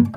Hai 0.00 0.08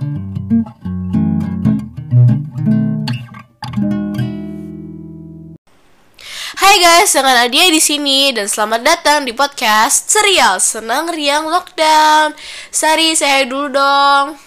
guys, 6.79 7.11
dengan 7.11 7.43
Adia 7.43 7.67
di 7.67 7.83
sini 7.83 8.31
dan 8.31 8.47
selamat 8.47 8.79
datang 8.79 9.27
di 9.27 9.35
podcast 9.35 10.07
Serial 10.07 10.63
Senang 10.63 11.11
Riang 11.11 11.51
Lockdown. 11.51 12.31
Sari, 12.71 13.11
saya 13.19 13.43
dulu 13.43 13.75
dong. 13.75 14.39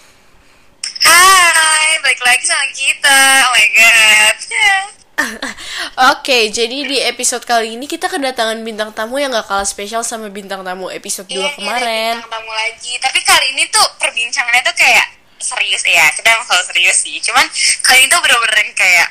Hai, 1.04 2.00
balik 2.00 2.21
lagi 2.25 2.45
sama 2.48 2.66
kita. 2.73 3.21
Oh 3.45 3.53
my 3.53 3.66
god. 3.77 4.37
Oke, 6.16 6.48
jadi 6.48 6.89
di 6.89 6.96
episode 7.05 7.45
kali 7.45 7.77
ini 7.77 7.84
kita 7.84 8.09
kedatangan 8.09 8.57
bintang 8.64 8.89
tamu 8.96 9.21
yang 9.21 9.37
gak 9.37 9.53
kalah 9.53 9.68
spesial 9.68 10.00
sama 10.00 10.32
bintang 10.32 10.64
tamu 10.64 10.89
episode 10.89 11.29
2 11.29 11.37
Iya, 11.37 11.48
kemarin. 11.61 12.14
Kita 12.25 12.32
tamu 12.32 12.53
lagi. 12.57 12.93
Tapi 12.96 13.21
kali 13.21 13.46
ini 13.53 13.68
tuh 13.68 13.84
perbincangannya 14.00 14.64
tuh 14.64 14.77
kayak 14.77 15.07
serius 15.40 15.82
ya. 15.86 16.07
Kita 16.14 16.29
emang 16.32 16.46
selalu 16.49 16.64
serius 16.72 16.96
sih. 17.03 17.17
Cuman 17.21 17.46
kali 17.85 18.04
ini 18.04 18.08
tuh 18.13 18.21
bener-bener 18.22 18.67
kayak 18.76 19.08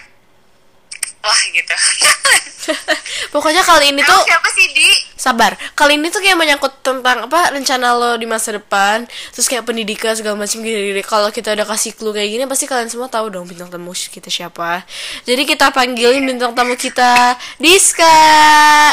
wah 1.25 1.41
gitu. 1.51 1.75
Pokoknya 3.34 3.61
kali 3.65 3.93
ini 3.93 4.01
Emang 4.01 4.09
tuh 4.09 4.21
siapa 4.25 4.49
sih 4.53 4.65
di? 4.73 4.89
sabar. 5.17 5.57
Kali 5.73 5.98
ini 5.98 6.13
tuh 6.13 6.21
kayak 6.21 6.38
menyangkut 6.38 6.85
tentang 6.85 7.25
apa 7.25 7.49
rencana 7.49 7.98
lo 7.98 8.13
di 8.13 8.29
masa 8.29 8.53
depan, 8.53 9.09
terus 9.34 9.49
kayak 9.49 9.65
pendidikan 9.65 10.13
segala 10.13 10.38
macam 10.38 10.61
gini. 10.61 11.01
Kalau 11.01 11.34
kita 11.34 11.57
udah 11.57 11.65
kasih 11.65 11.98
clue 11.98 12.13
kayak 12.13 12.29
gini, 12.29 12.43
pasti 12.45 12.70
kalian 12.70 12.89
semua 12.93 13.09
tahu 13.09 13.34
dong 13.34 13.49
bintang 13.49 13.73
tamu 13.73 13.89
kita 13.93 14.29
siapa. 14.29 14.85
Jadi 15.26 15.49
kita 15.49 15.73
panggilin 15.73 16.26
bintang 16.29 16.53
tamu 16.53 16.77
kita, 16.77 17.34
Diska. 17.63 18.17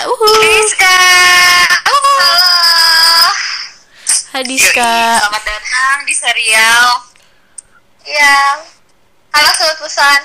Uhu. 0.08 0.26
Rizka. 0.40 0.96
Halo. 1.84 2.16
Hai 4.32 4.40
Yoi, 4.40 4.48
Diska. 4.48 4.92
Selamat 5.20 5.42
datang 5.44 5.96
di 6.08 6.14
serial. 6.16 7.11
Iya. 8.12 8.60
Halo 9.32 9.50
sobat 9.56 9.76
pesan. 9.80 10.20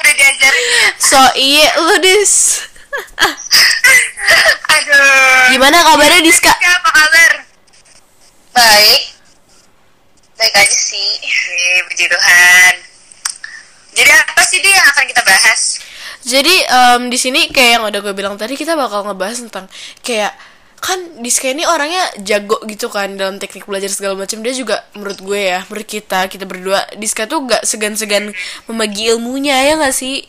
Udah 0.00 0.14
diajarin 0.16 0.66
ya. 0.72 0.88
So 0.96 1.20
iya 1.36 1.68
lu 1.84 2.00
dis. 2.00 2.64
Aduh. 4.72 5.52
Gimana 5.52 5.84
kabarnya 5.84 6.24
Diska? 6.24 6.48
Apa 6.48 6.90
kabar? 6.96 7.32
Baik. 8.56 9.02
Baik 10.40 10.54
aja 10.64 10.78
sih. 10.80 11.20
Eh, 11.20 11.78
puji 11.92 12.08
Tuhan. 12.08 12.74
Jadi 14.00 14.10
apa 14.16 14.42
sih 14.48 14.64
dia 14.64 14.80
yang 14.80 14.88
akan 14.96 15.04
kita 15.12 15.22
bahas? 15.28 15.60
Jadi 16.24 16.54
em, 16.64 17.12
di 17.12 17.18
sini 17.20 17.52
kayak 17.52 17.70
yang 17.76 17.84
udah 17.84 18.00
gue 18.00 18.14
bilang 18.16 18.40
tadi 18.40 18.56
kita 18.56 18.72
bakal 18.80 19.04
ngebahas 19.04 19.44
tentang 19.44 19.68
kayak 20.00 20.32
kan 20.84 21.00
Diska 21.24 21.48
ini 21.48 21.64
orangnya 21.64 22.12
jago 22.20 22.60
gitu 22.68 22.92
kan 22.92 23.16
dalam 23.16 23.40
teknik 23.40 23.64
belajar 23.64 23.88
segala 23.88 24.20
macam. 24.20 24.44
Dia 24.44 24.52
juga 24.52 24.84
menurut 24.92 25.16
gue 25.24 25.40
ya 25.40 25.64
menurut 25.72 25.88
kita 25.88 26.28
kita 26.28 26.44
berdua 26.44 26.84
Diska 27.00 27.24
tuh 27.24 27.40
gak 27.48 27.64
segan-segan 27.64 28.36
membagi 28.68 29.08
ilmunya 29.08 29.56
ya 29.64 29.80
gak 29.80 29.96
sih? 29.96 30.28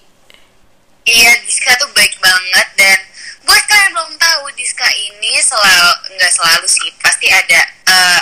Iya, 1.06 1.32
Diska 1.44 1.76
tuh 1.76 1.92
baik 1.92 2.16
banget 2.24 2.68
dan 2.80 2.98
buat 3.44 3.64
kalian 3.68 3.92
belum 3.94 4.12
tahu 4.16 4.44
Diska 4.56 4.88
ini 4.96 5.38
selalu 5.44 5.92
nggak 6.18 6.32
selalu 6.34 6.66
sih 6.66 6.88
pasti 6.98 7.28
ada 7.30 7.62
eh, 7.86 8.22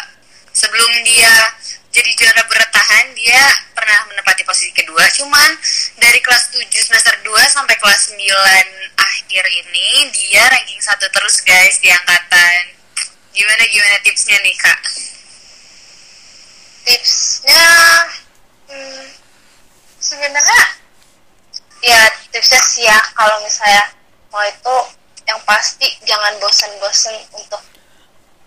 sebelum 0.51 0.91
dia 1.07 1.31
jadi 1.93 2.09
juara 2.17 2.43
bertahan 2.49 3.05
dia 3.13 3.43
pernah 3.77 4.09
menempati 4.09 4.41
posisi 4.43 4.73
kedua 4.73 5.05
cuman 5.13 5.55
dari 6.01 6.19
kelas 6.19 6.49
7 6.51 6.65
semester 6.73 7.15
2 7.21 7.29
sampai 7.47 7.77
kelas 7.77 8.11
9 8.11 8.17
akhir 8.97 9.45
ini 9.47 10.09
dia 10.11 10.43
ranking 10.49 10.81
satu 10.81 11.05
terus 11.13 11.45
guys 11.45 11.77
di 11.79 11.93
angkatan 11.93 12.61
gimana 13.31 13.63
gimana 13.69 13.97
tipsnya 14.01 14.37
nih 14.41 14.57
kak 14.57 14.79
Tipsnya 16.83 17.63
hmm, 18.67 19.05
sebenarnya 20.03 20.61
ya 21.79 22.01
tipsnya 22.27 22.59
sih 22.59 22.83
ya 22.83 22.99
kalau 23.15 23.39
misalnya 23.39 23.87
mau 24.27 24.43
itu 24.43 24.75
yang 25.23 25.39
pasti 25.47 25.87
jangan 26.03 26.35
bosan-bosan 26.43 27.15
untuk 27.31 27.61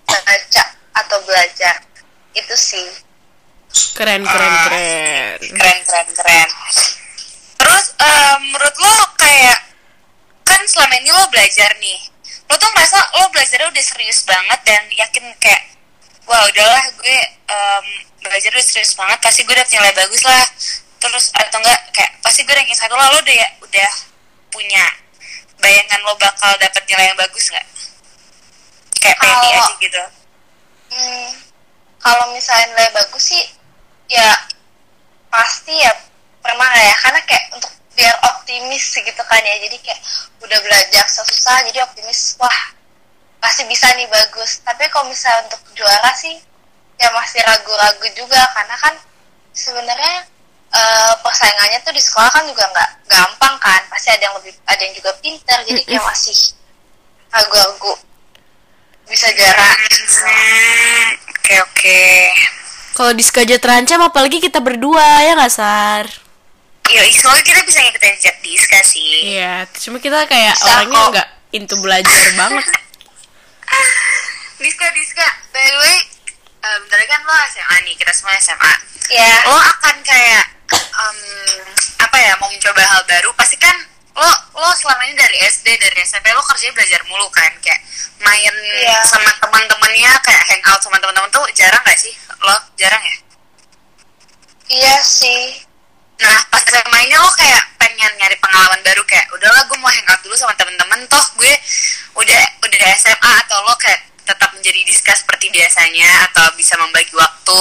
baca 0.04 0.64
atau 0.96 1.18
belajar. 1.24 1.80
Itu 2.36 2.54
sih. 2.56 3.05
Keren 3.96 4.22
keren 4.24 4.54
keren. 4.68 5.38
keren 5.40 5.78
keren 5.84 6.08
keren. 6.16 6.48
Terus 7.56 7.86
eh, 7.98 8.36
menurut 8.40 8.76
lo 8.80 8.94
kayak 9.20 9.58
kan 10.46 10.60
selama 10.68 10.94
ini 11.00 11.10
lo 11.10 11.24
belajar 11.28 11.70
nih 11.80 11.98
lo 12.46 12.54
tuh 12.54 12.70
merasa 12.74 12.98
lo 13.18 13.26
belajarnya 13.34 13.68
udah 13.74 13.84
serius 13.84 14.22
banget 14.22 14.60
dan 14.62 14.82
yakin 14.94 15.24
kayak 15.42 15.62
wah 16.26 16.42
udahlah 16.46 16.84
gue 16.94 17.18
em, 17.50 17.86
belajar 18.22 18.50
udah 18.54 18.66
serius 18.66 18.94
banget 18.94 19.18
pasti 19.18 19.42
gue 19.42 19.54
dapet 19.54 19.74
nilai 19.74 19.94
bagus 19.94 20.22
lah. 20.22 20.44
Terus 21.02 21.34
atau 21.34 21.58
enggak 21.58 21.80
kayak 21.90 22.12
pasti 22.22 22.46
gue 22.46 22.54
ranking 22.54 22.78
satu 22.78 22.94
lah 22.94 23.10
lo 23.10 23.18
udah 23.18 23.34
ya 23.34 23.48
udah 23.62 23.90
punya 24.50 24.84
bayangan 25.58 26.00
lo 26.06 26.14
bakal 26.18 26.54
dapet 26.62 26.82
nilai 26.86 27.10
yang 27.10 27.18
bagus 27.18 27.50
nggak? 27.50 27.66
Kayak 29.02 29.16
pede 29.18 29.48
aja 29.50 29.74
gitu. 29.82 30.02
Hmm, 30.86 31.28
kalau 31.98 32.30
misalnya 32.30 32.66
nilai 32.74 32.90
bagus 32.94 33.22
sih 33.26 33.44
ya 34.06 34.30
pasti 35.30 35.74
ya 35.74 35.92
pernah 36.42 36.70
ya. 36.74 36.94
Karena 37.02 37.20
kayak 37.26 37.44
untuk 37.54 37.72
biar 37.96 38.16
optimis 38.22 38.84
gitu 38.94 39.22
kan 39.26 39.40
ya. 39.42 39.56
Jadi 39.66 39.76
kayak 39.82 40.00
udah 40.42 40.58
belajar 40.62 41.04
susah 41.10 41.64
jadi 41.70 41.82
optimis 41.82 42.36
wah 42.38 42.58
pasti 43.42 43.66
bisa 43.66 43.90
nih 43.94 44.08
bagus. 44.10 44.62
Tapi 44.62 44.86
kalau 44.90 45.10
misalnya 45.10 45.50
untuk 45.50 45.62
juara 45.74 46.10
sih 46.14 46.38
ya 46.96 47.08
masih 47.12 47.42
ragu-ragu 47.42 48.06
juga. 48.14 48.40
Karena 48.54 48.76
kan 48.78 48.94
sebenarnya 49.52 50.26
eh, 50.72 51.14
persaingannya 51.20 51.78
tuh 51.82 51.94
di 51.94 52.02
sekolah 52.02 52.30
kan 52.30 52.44
juga 52.46 52.64
nggak 52.70 52.90
gampang 53.10 53.56
kan. 53.58 53.80
Pasti 53.90 54.08
ada 54.14 54.22
yang 54.30 54.36
lebih 54.38 54.54
ada 54.66 54.80
yang 54.82 54.94
juga 54.94 55.10
pinter. 55.18 55.58
Jadi 55.66 55.80
kayak 55.84 56.04
masih 56.04 56.38
ragu-ragu. 57.32 57.94
Bisa 59.06 59.30
juara. 59.38 59.70
Hmm, 60.26 61.10
oke 61.30 61.54
oke 61.62 62.02
kalau 62.96 63.12
Diska 63.12 63.42
aja 63.42 63.56
terancam 63.56 64.00
apalagi 64.00 64.40
kita 64.40 64.58
berdua 64.58 65.04
ya 65.20 65.36
gak 65.36 65.52
Sar 65.52 66.06
Iya, 66.86 67.02
soalnya 67.12 67.42
kita 67.42 67.60
bisa 67.62 67.82
ngikutin 67.82 68.14
jejak 68.16 68.36
Diska 68.40 68.78
sih. 68.80 69.34
Iya, 69.34 69.66
cuma 69.76 69.98
kita 69.98 70.22
kayak 70.24 70.54
Bisa 70.54 70.70
orangnya 70.70 70.94
kok. 70.96 71.10
nggak 71.12 71.28
into 71.52 71.74
belajar 71.76 72.24
banget. 72.38 72.62
Diska, 74.56 74.86
Diska, 74.90 75.26
by 75.50 75.60
the 75.60 75.76
way, 75.76 75.96
bentar 76.62 76.96
lagi 76.96 77.10
kan 77.10 77.20
lo 77.20 77.34
SMA 77.50 77.76
nih, 77.82 77.94
kita 77.96 78.12
semua 78.12 78.38
SMA. 78.38 78.72
ya 79.08 79.34
Lo 79.44 79.58
akan 79.58 79.96
kayak, 80.00 80.44
em, 80.72 81.18
apa 81.98 82.16
ya, 82.16 82.32
mau 82.38 82.48
mencoba 82.48 82.78
hal 82.80 83.02
baru, 83.04 83.30
pasti 83.34 83.54
kan 83.56 83.74
lo 84.14 84.30
lo 84.54 84.70
selama 84.72 85.04
ini 85.04 85.14
dari 85.14 85.36
SD, 85.44 85.66
dari 85.76 85.98
SMP, 86.00 86.30
lo 86.30 86.40
kerjanya 86.40 86.72
belajar 86.72 87.00
mulu 87.04 87.28
kan, 87.28 87.52
kayak 87.60 87.82
main 88.18 88.54
Iya. 88.78 89.02
sama 89.04 89.28
teman-temannya, 89.36 90.10
kayak 90.22 90.42
hangout 90.48 90.80
sama 90.80 90.96
teman-teman 90.96 91.28
tuh 91.28 91.44
jarang 91.52 91.82
gak 91.82 91.98
sih? 91.98 92.14
Lo 92.46 92.56
jarang 92.78 93.02
ya? 93.02 93.16
iya 94.66 94.96
sih. 94.98 95.62
Nah, 96.18 96.38
pas 96.50 96.62
SMA 96.62 96.98
ini 97.06 97.14
lo 97.14 97.30
kayak 97.34 97.76
pengen 97.78 98.10
nyari 98.18 98.34
pengalaman 98.40 98.80
baru 98.82 99.02
kayak 99.06 99.30
udahlah 99.30 99.62
gue 99.68 99.78
mau 99.78 99.86
hangout 99.86 100.20
dulu 100.22 100.34
sama 100.34 100.54
temen-temen. 100.54 101.06
Toh 101.06 101.26
gue 101.38 101.52
udah 102.16 102.42
udah 102.64 102.90
SMA 102.98 103.32
atau 103.46 103.58
lo 103.62 103.74
kayak 103.78 104.00
tetap 104.26 104.50
menjadi 104.54 104.80
diska 104.82 105.14
seperti 105.14 105.54
biasanya 105.54 106.26
atau 106.30 106.50
bisa 106.58 106.74
membagi 106.78 107.14
waktu? 107.14 107.58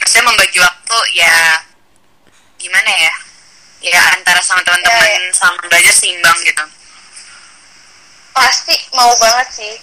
Maksudnya 0.00 0.24
membagi 0.24 0.56
waktu 0.56 0.98
ya 1.16 1.34
gimana 2.56 2.90
ya? 2.90 3.14
Ya 3.82 4.00
antara 4.14 4.38
sama 4.40 4.62
teman-teman 4.62 5.02
Ya, 5.02 5.18
ya. 5.18 5.34
sama 5.34 5.58
belajar 5.66 5.90
seimbang 5.92 6.38
gitu. 6.46 6.64
Pasti 8.32 8.72
mau 8.96 9.12
banget 9.18 9.48
sih. 9.52 9.74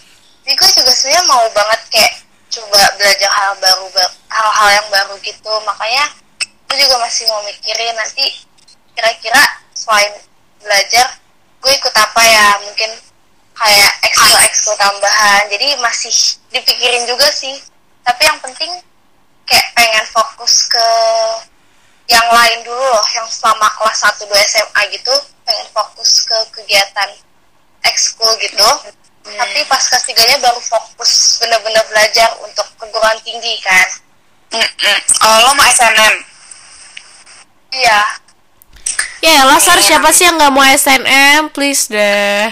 Jadi 0.48 0.56
gue 0.56 0.70
juga 0.82 0.92
sebenarnya 0.96 1.24
mau 1.30 1.46
banget 1.54 1.82
kayak 1.94 2.14
coba 2.50 2.82
belajar 2.98 3.30
hal 3.30 3.54
baru 3.62 3.86
ba- 3.94 4.16
hal-hal 4.30 4.69
yang 4.81 4.88
baru 4.90 5.16
gitu. 5.22 5.54
Makanya 5.66 6.06
gue 6.69 6.78
juga 6.78 6.96
masih 7.01 7.25
mau 7.30 7.42
mikirin 7.46 7.96
nanti 7.98 8.25
kira-kira 8.98 9.42
selain 9.74 10.13
belajar 10.62 11.06
gue 11.62 11.72
ikut 11.74 11.96
apa 11.96 12.22
ya? 12.25 12.48
Mungkin 12.66 12.92
kayak 13.54 13.94
ekskul 14.50 14.75
tambahan. 14.75 15.48
Jadi 15.54 15.78
masih 15.80 16.13
dipikirin 16.51 17.06
juga 17.06 17.30
sih. 17.30 17.56
Tapi 18.04 18.22
yang 18.25 18.40
penting 18.42 18.72
kayak 19.46 19.68
pengen 19.74 20.06
fokus 20.10 20.69
ke 20.69 20.88
yang 22.10 22.25
lain 22.34 22.66
dulu 22.66 22.81
loh 22.81 23.06
yang 23.13 23.25
selama 23.30 23.69
kelas 23.78 24.01
1 24.01 24.25
2 24.25 24.34
SMA 24.50 24.81
gitu 24.98 25.13
pengen 25.46 25.68
fokus 25.69 26.25
ke 26.25 26.38
kegiatan 26.57 27.10
ekskul 27.86 28.34
gitu 28.42 28.66
tapi 29.31 29.60
pas 29.66 29.81
kelas 29.81 30.04
tiganya 30.04 30.38
baru 30.40 30.60
fokus 30.60 31.12
bener-bener 31.38 31.84
belajar 31.86 32.30
untuk 32.40 32.66
perguruan 32.76 33.18
tinggi 33.20 33.60
kan? 33.60 33.88
Mm-mm. 34.50 34.98
oh 35.22 35.38
lo 35.44 35.52
mau 35.54 35.68
SNM 35.68 36.16
iya. 37.72 38.02
Ya 39.20 39.44
lah 39.44 39.60
Sar, 39.60 39.78
siapa 39.78 40.10
sih 40.10 40.24
yang 40.24 40.36
nggak 40.36 40.50
mau 40.50 40.64
SNM? 40.64 41.52
Please 41.52 41.86
deh. 41.86 42.50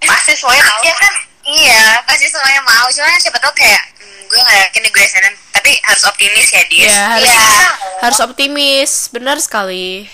pasti 0.00 0.34
semuanya 0.34 0.66
mau 0.66 0.80
Iya 0.80 0.94
kan? 0.94 1.14
iya 1.46 1.82
pasti 2.02 2.26
semuanya 2.26 2.60
mau. 2.60 2.86
Cuman 2.86 3.16
siapa 3.16 3.38
tau 3.38 3.52
kayak 3.52 3.78
hmm, 3.96 4.20
gue 4.26 4.38
gak 4.38 4.58
yakin 4.60 4.80
nih 4.82 4.90
gue 4.90 5.04
SNM 5.06 5.34
tapi 5.50 5.70
harus 5.80 6.04
optimis 6.04 6.48
ya 6.50 6.62
dia 6.66 6.84
ya 6.84 7.04
harus 7.10 7.30
Iya. 7.30 7.68
harus 8.02 8.18
optimis. 8.20 8.90
Benar 9.08 9.36
sekali. 9.38 10.10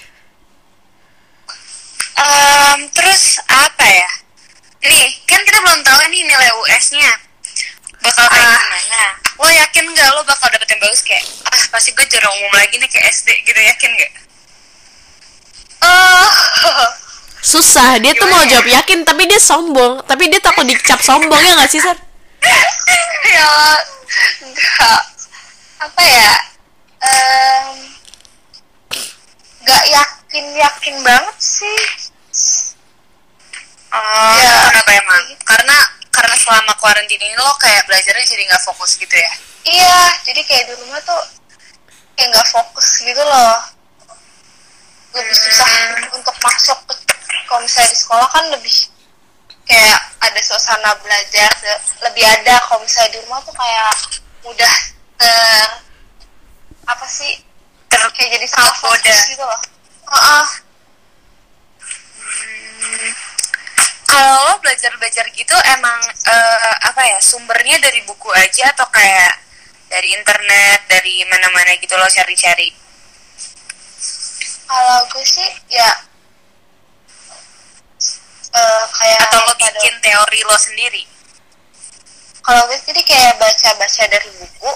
Em, 2.16 2.78
terus 2.92 3.22
apa 3.44 3.84
ya 3.84 4.10
nih 4.82 5.00
kan 5.24 5.40
kita 5.42 5.58
belum 5.58 5.80
tahu 5.82 5.98
nih 6.06 6.22
nilai 6.22 6.50
US-nya 6.56 7.10
bakal 7.98 8.24
kayak 8.26 8.46
Ah. 8.46 8.60
gimana 8.62 9.02
lo 9.36 9.48
yakin 9.50 9.84
nggak 9.90 10.08
lo 10.12 10.22
bagus 10.96 11.04
kayak 11.04 11.24
ah 11.52 11.64
pasti 11.68 11.92
gue 11.92 12.06
juara 12.08 12.32
umum 12.32 12.52
lagi 12.56 12.80
nih 12.80 12.88
kayak 12.88 13.12
SD 13.12 13.28
gitu 13.44 13.60
yakin 13.60 13.90
nggak 13.92 14.12
Oh, 15.76 16.28
susah 17.52 18.00
dia 18.00 18.16
tuh 18.16 18.24
mau 18.26 18.40
Gimana 18.40 18.48
ya? 18.48 18.52
jawab 18.56 18.68
yakin 18.80 18.98
tapi 19.04 19.28
dia 19.28 19.36
sombong 19.36 20.00
tapi 20.08 20.32
dia 20.32 20.40
takut 20.40 20.64
dicap 20.64 20.96
sombong 20.98 21.36
ya 21.36 21.52
nggak 21.52 21.68
sih 21.68 21.78
Sar? 21.78 21.94
ya 23.36 23.48
enggak 24.40 25.00
apa 25.76 26.00
ya 26.02 26.32
em, 27.04 27.76
nggak 29.60 29.84
yakin 29.92 30.44
yakin 30.56 30.94
banget 31.04 31.36
sih 31.36 31.80
Oh, 33.86 34.36
Ya. 34.36 34.68
kenapa 34.68 34.92
emang? 34.92 35.24
Karena 35.40 35.76
karena 36.10 36.36
selama 36.36 36.74
karantina 36.76 37.22
ini 37.22 37.32
lo 37.32 37.48
kayak 37.56 37.88
belajarnya 37.88 38.28
jadi 38.28 38.42
nggak 38.44 38.62
fokus 38.66 38.98
gitu 39.00 39.14
ya? 39.14 39.32
Iya 39.66 39.98
jadi 40.22 40.40
kayak 40.46 40.64
di 40.70 40.74
rumah 40.80 41.00
tuh 41.02 41.22
kayak 42.16 42.28
nggak 42.32 42.48
fokus 42.48 42.88
gitu 43.02 43.22
loh. 43.22 43.56
Lebih 45.16 45.36
susah 45.36 45.68
untuk 46.12 46.36
masuk 46.40 46.78
ke 46.88 46.94
kalau 47.46 47.62
misalnya 47.62 47.90
di 47.94 47.98
sekolah 47.98 48.28
kan 48.30 48.44
lebih 48.52 48.76
kayak 49.66 50.00
ada 50.22 50.40
suasana 50.42 50.94
belajar 51.02 51.50
lebih 52.02 52.24
ada 52.26 52.54
kalau 52.66 52.82
misalnya 52.82 53.14
di 53.14 53.18
rumah 53.26 53.42
tuh 53.42 53.54
kayak 53.54 53.94
mudah 54.46 54.74
ter 55.18 55.68
apa 56.86 57.06
sih 57.10 57.42
Ter 57.86 58.02
kayak 58.02 58.30
jadi 58.38 58.46
salah 58.50 58.74
fokus 58.74 59.18
gitu 59.30 59.42
loh. 59.46 59.60
Heeh. 60.10 60.46
Kalau 64.06 64.34
lo 64.48 64.54
belajar-belajar 64.62 65.26
gitu 65.34 65.56
emang 65.76 65.98
eh, 66.26 66.74
apa 66.86 67.02
ya 67.04 67.18
sumbernya 67.22 67.78
dari 67.82 68.02
buku 68.06 68.30
aja 68.34 68.70
atau 68.74 68.86
kayak 68.90 69.45
dari 69.86 70.08
internet 70.12 70.80
dari 70.86 71.22
mana-mana 71.24 71.74
gitu 71.76 71.94
lo 71.94 72.06
cari-cari? 72.06 72.70
kalau 74.66 74.98
gue 75.06 75.22
sih 75.22 75.46
ya 75.68 75.90
eh, 78.52 78.84
kayak 78.92 79.20
Atau 79.22 79.40
lo 79.40 79.52
pada- 79.52 79.70
bikin 79.72 79.94
teori 80.00 80.40
lo 80.42 80.56
sendiri? 80.56 81.02
kalau 82.40 82.62
gue 82.64 82.78
jadi 82.80 83.02
kayak 83.02 83.34
baca-baca 83.36 84.02
dari 84.06 84.30
buku 84.32 84.70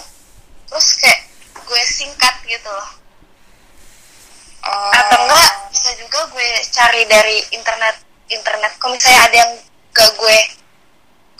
terus 0.67 0.89
kayak 0.97 1.21
gue 1.61 1.83
singkat 1.85 2.35
gitu 2.45 2.69
loh 2.69 2.91
Oh. 4.61 4.93
atau 4.93 5.25
enggak 5.25 5.73
bisa 5.73 5.89
juga 5.97 6.21
gue 6.29 6.45
cari 6.69 7.09
dari 7.09 7.41
internet 7.51 7.97
internet 8.29 8.77
kalau 8.77 8.93
misalnya 8.93 9.25
ada 9.25 9.37
yang 9.41 9.53
gak 9.91 10.11
gue 10.13 10.37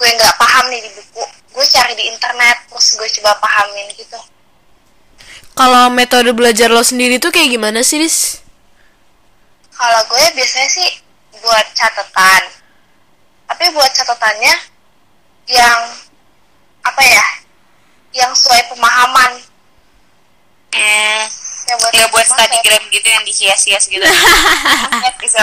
gue 0.01 0.09
nggak 0.17 0.35
paham 0.41 0.65
nih 0.73 0.81
di 0.81 0.91
buku. 0.97 1.25
Gue 1.53 1.67
cari 1.69 1.93
di 1.93 2.09
internet 2.09 2.57
terus 2.73 2.97
gue 2.97 3.09
coba 3.21 3.37
pahamin 3.37 3.93
gitu. 3.93 4.17
Kalau 5.53 5.93
metode 5.93 6.33
belajar 6.33 6.73
lo 6.73 6.81
sendiri 6.81 7.21
tuh 7.21 7.29
kayak 7.29 7.53
gimana 7.53 7.85
sih, 7.85 8.01
Dis? 8.01 8.41
kalau 9.81 10.01
gue 10.13 10.25
biasanya 10.37 10.69
sih 10.69 10.89
buat 11.41 11.67
catatan. 11.73 12.43
Tapi 13.49 13.65
buat 13.73 13.89
catatannya 13.97 14.55
yang 15.49 15.81
apa 16.85 17.03
ya 17.03 17.25
yang 18.13 18.31
sesuai 18.37 18.69
pemahaman. 18.77 19.41
Hmm, 20.71 21.25
ya 21.67 21.75
buat 21.81 21.93
nggak 21.97 22.11
buat 22.13 22.29
gitu 22.93 23.09
yang 23.09 23.25
dihias-hias 23.25 23.85
gitu? 23.89 24.05
bisa 25.25 25.41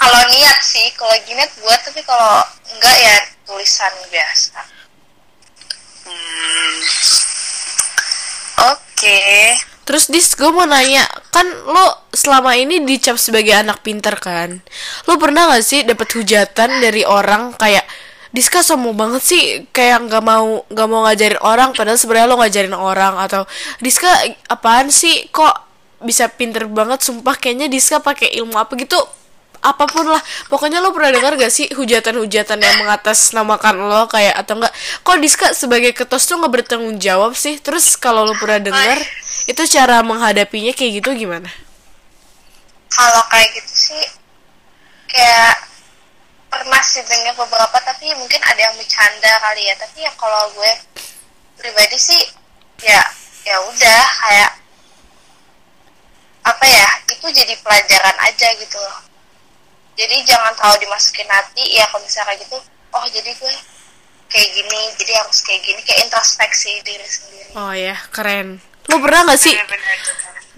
kalau 0.00 0.22
niat 0.32 0.58
sih 0.64 0.88
kalau 0.96 1.12
niat 1.12 1.52
buat 1.60 1.80
tapi 1.84 2.00
kalau 2.02 2.40
enggak 2.72 2.96
ya 2.96 3.16
tulisan 3.44 3.92
biasa 4.08 4.80
Hmm. 6.10 6.78
Oke. 8.74 9.22
Terus 9.86 10.06
Dis, 10.10 10.34
gue 10.34 10.50
mau 10.50 10.66
nanya, 10.66 11.06
kan 11.34 11.46
lo 11.66 12.06
selama 12.14 12.54
ini 12.54 12.82
dicap 12.82 13.18
sebagai 13.18 13.54
anak 13.54 13.82
pinter 13.82 14.14
kan? 14.18 14.62
Lo 15.06 15.18
pernah 15.18 15.50
gak 15.50 15.62
sih 15.66 15.82
dapet 15.82 16.10
hujatan 16.14 16.82
dari 16.82 17.02
orang 17.06 17.54
kayak 17.58 17.86
Diska 18.30 18.62
sombong 18.62 18.94
banget 18.94 19.22
sih, 19.26 19.42
kayak 19.74 20.06
nggak 20.06 20.22
mau 20.22 20.62
nggak 20.70 20.86
mau 20.86 21.02
ngajarin 21.02 21.42
orang, 21.42 21.74
padahal 21.74 21.98
sebenarnya 21.98 22.30
lo 22.30 22.38
ngajarin 22.38 22.76
orang 22.78 23.18
atau 23.18 23.42
Diska 23.82 24.06
apaan 24.46 24.86
sih, 24.94 25.26
kok 25.34 25.50
bisa 25.98 26.30
pinter 26.30 26.70
banget, 26.70 27.02
sumpah 27.02 27.34
kayaknya 27.34 27.66
Diska 27.66 27.98
pakai 27.98 28.30
ilmu 28.38 28.54
apa 28.54 28.78
gitu, 28.78 29.02
apa 29.60 29.84
pun 29.84 30.08
lah, 30.08 30.22
pokoknya 30.48 30.80
lo 30.80 30.92
pernah 30.96 31.12
dengar 31.12 31.36
gak 31.36 31.52
sih 31.52 31.68
hujatan-hujatan 31.76 32.58
yang 32.60 32.76
mengatasnamakan 32.80 33.76
lo 33.76 34.08
kayak 34.08 34.40
atau 34.40 34.56
enggak? 34.56 34.72
Kok 35.04 35.16
Diska 35.20 35.46
sebagai 35.52 35.92
ketos 35.92 36.24
tuh 36.24 36.40
nggak 36.40 36.52
bertanggung 36.52 36.96
jawab 36.96 37.36
sih? 37.36 37.60
Terus 37.60 37.96
kalau 38.00 38.24
lo 38.24 38.32
pernah 38.40 38.60
dengar, 38.72 38.96
itu 39.44 39.62
cara 39.68 40.00
menghadapinya 40.00 40.72
kayak 40.72 41.04
gitu 41.04 41.12
gimana? 41.12 41.52
kalau 42.90 43.22
kayak 43.30 43.48
gitu 43.54 43.74
sih 43.74 44.04
kayak 45.08 45.56
pernah 46.50 46.82
sih 46.82 47.00
dengar 47.06 47.34
beberapa 47.38 47.78
tapi 47.80 48.10
mungkin 48.18 48.42
ada 48.42 48.60
yang 48.60 48.74
bercanda 48.74 49.32
kali 49.40 49.62
ya 49.70 49.74
tapi 49.78 50.02
ya 50.02 50.12
kalau 50.18 50.50
gue 50.52 50.72
pribadi 51.56 51.96
sih 51.96 52.20
ya 52.82 53.00
ya 53.46 53.56
udah 53.62 54.02
kayak 54.26 54.52
apa 56.44 56.64
ya 56.66 56.88
itu 57.14 57.26
jadi 57.30 57.54
pelajaran 57.62 58.16
aja 58.26 58.48
gitu 58.58 58.76
loh 58.76 58.98
jadi 59.98 60.16
jangan 60.26 60.52
terlalu 60.58 60.86
dimasukin 60.86 61.28
hati 61.28 61.64
ya 61.76 61.84
kalau 61.90 62.02
misalnya 62.02 62.34
gitu 62.38 62.58
oh 62.94 63.06
jadi 63.10 63.30
gue 63.30 63.54
kayak 64.30 64.48
gini 64.54 64.80
jadi 64.94 65.12
harus 65.18 65.38
kayak 65.42 65.60
gini. 65.66 65.80
Kayak 65.82 66.00
introspeksi 66.06 66.70
diri 66.86 67.02
sendiri. 67.02 67.50
Oh 67.58 67.74
ya, 67.74 67.98
keren. 68.14 68.62
Lo 68.86 69.02
pernah 69.02 69.26
gak 69.26 69.38
sih 69.38 69.54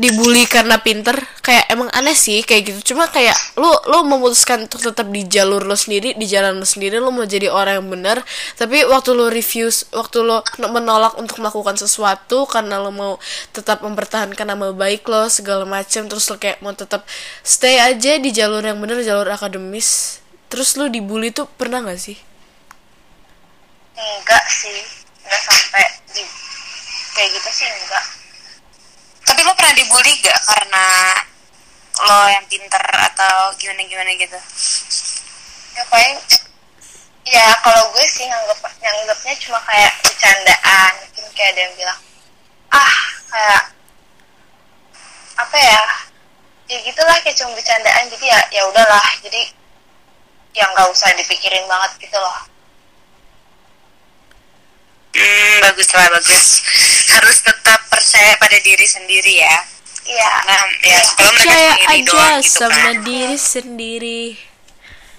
dibully 0.01 0.49
karena 0.49 0.81
pinter? 0.81 1.15
Kayak 1.43 1.69
emang 1.73 1.89
aneh 1.93 2.17
sih 2.17 2.45
kayak 2.47 2.63
gitu. 2.69 2.95
Cuma 2.95 3.09
kayak 3.09 3.35
lo 3.59 3.71
lo 3.91 4.05
memutuskan 4.07 4.69
untuk 4.69 4.81
tetap 4.81 5.09
di 5.11 5.27
jalur 5.27 5.65
lo 5.65 5.77
sendiri, 5.77 6.15
di 6.15 6.27
jalan 6.29 6.61
lo 6.61 6.67
sendiri, 6.67 7.01
lo 7.01 7.11
mau 7.11 7.27
jadi 7.29 7.51
orang 7.53 7.83
yang 7.83 7.89
benar. 7.89 8.19
Tapi 8.57 8.87
waktu 8.89 9.11
lo 9.13 9.29
refuse, 9.29 9.89
waktu 9.93 10.23
lo 10.23 10.41
menolak 10.71 11.19
untuk 11.19 11.43
melakukan 11.43 11.77
sesuatu 11.77 12.49
karena 12.49 12.79
lo 12.79 12.95
mau 12.95 13.21
tetap 13.51 13.83
mempertahankan 13.83 14.47
nama 14.47 14.73
baik 14.73 15.05
lo 15.09 15.29
segala 15.29 15.69
macam, 15.69 16.09
terus 16.09 16.25
lo 16.31 16.37
kayak 16.39 16.63
mau 16.65 16.73
tetap 16.73 17.05
stay 17.43 17.83
aja 17.83 18.17
di 18.17 18.31
jalur 18.31 18.63
yang 18.63 18.79
benar, 18.79 19.03
jalur 19.03 19.29
akademis. 19.29 20.21
Terus 20.53 20.77
lo 20.77 20.87
dibully 20.87 21.33
tuh 21.33 21.49
pernah 21.49 21.81
gak 21.81 22.01
sih? 22.01 22.19
enggak 24.03 24.45
sih 24.49 24.81
enggak 25.23 25.43
sampai 25.45 25.85
di 26.17 26.23
kayak 27.13 27.29
gitu 27.37 27.51
sih 27.53 27.69
enggak 27.69 28.22
Tapi 29.23 29.41
lo 29.47 29.53
pernah 29.55 29.75
dibully 29.75 30.13
gak 30.23 30.39
karena 30.47 30.87
lo 32.03 32.19
yang 32.29 32.47
pinter 32.51 32.83
atau 32.83 33.55
gimana-gimana 33.61 34.11
gitu? 34.17 34.39
ya 35.73 35.83
paling 35.89 36.17
ya 37.25 37.47
kalau 37.65 37.89
gue 37.97 38.05
sih 38.05 38.29
nganggep 38.29 38.61
nganggepnya 38.61 39.35
cuma 39.41 39.59
kayak 39.65 39.93
bercandaan 40.05 40.93
mungkin 41.01 41.25
kayak 41.33 41.51
ada 41.57 41.61
yang 41.65 41.75
bilang 41.81 42.01
ah 42.73 42.97
kayak 43.33 43.63
apa 45.41 45.57
ya 45.57 45.83
ya 46.69 46.79
gitulah 46.85 47.17
kayak 47.25 47.37
cuma 47.41 47.57
bercandaan 47.57 48.05
jadi 48.13 48.27
ya 48.27 48.41
ya 48.53 48.63
udahlah 48.69 49.07
jadi 49.25 49.43
ya 50.53 50.65
nggak 50.77 50.89
usah 50.93 51.09
dipikirin 51.17 51.65
banget 51.65 52.05
gitu 52.05 52.21
loh 52.21 52.52
Hmm, 55.13 55.57
bagus 55.61 55.89
lah, 55.93 56.09
bagus. 56.11 56.47
Harus 57.13 57.39
tetap 57.41 57.81
percaya 57.87 58.33
pada 58.37 58.57
diri 58.59 58.87
sendiri 58.87 59.35
ya. 59.39 59.57
iya 60.03 60.33
Nah, 60.43 60.63
ya, 60.83 60.99
kalau 61.15 61.31
mereka 61.31 61.47
Percaya 61.47 61.71
sendiri 61.71 61.87
aja 61.87 62.05
doang 62.09 62.41
gitu 62.41 62.51
sama 62.51 62.75
kan. 62.75 62.95
diri 63.05 63.37
sendiri. 63.39 64.23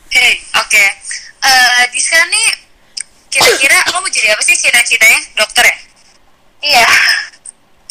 Hei, 0.09 0.33
oke. 0.55 0.85
Eh, 1.43 1.83
di 1.89 2.01
sana 2.01 2.25
nih, 2.25 2.47
kira-kira 3.29 3.77
lo 3.89 4.01
mau 4.01 4.09
jadi 4.09 4.33
apa 4.33 4.41
sih 4.41 4.53
cita-citanya? 4.53 5.19
Dokter 5.35 5.65
ya? 5.65 5.77
iya 6.63 6.87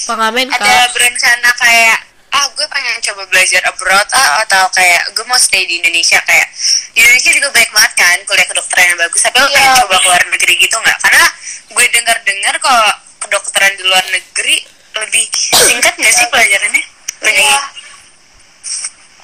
Pengamen 0.03 0.49
Ada 0.49 0.89
berencana 0.91 1.51
kayak, 1.55 1.99
ah 2.33 2.47
gue 2.49 2.65
pengen 2.65 2.97
coba 3.03 3.23
belajar 3.29 3.61
abroad 3.69 4.09
ah, 4.11 4.41
atau 4.41 4.65
kayak 4.73 5.13
gue 5.13 5.25
mau 5.25 5.37
stay 5.37 5.69
di 5.69 5.79
Indonesia 5.79 6.17
kayak 6.25 6.49
di 6.93 7.01
Indonesia 7.01 7.31
juga 7.31 7.49
baik 7.53 7.71
banget 7.71 7.93
kan 7.95 8.17
kuliah 8.25 8.47
kedokteran 8.49 8.87
yang 8.89 8.99
bagus 8.99 9.21
tapi 9.21 9.37
lo 9.37 9.47
Iya. 9.47 9.55
pengen 9.55 9.73
coba 9.85 9.95
ke 9.97 10.07
luar 10.07 10.23
negeri 10.33 10.55
gitu 10.57 10.77
nggak? 10.77 10.99
Karena 10.99 11.25
gue 11.69 11.85
dengar-dengar 11.93 12.55
kalau 12.59 12.89
kedokteran 13.21 13.73
di 13.77 13.85
luar 13.85 14.05
negeri 14.09 14.57
lebih 14.93 15.25
singkat 15.69 15.95
nggak 15.97 16.13
sih 16.13 16.27
pelajarannya? 16.29 16.85
Lebih 17.23 17.45
iya. 17.45 17.61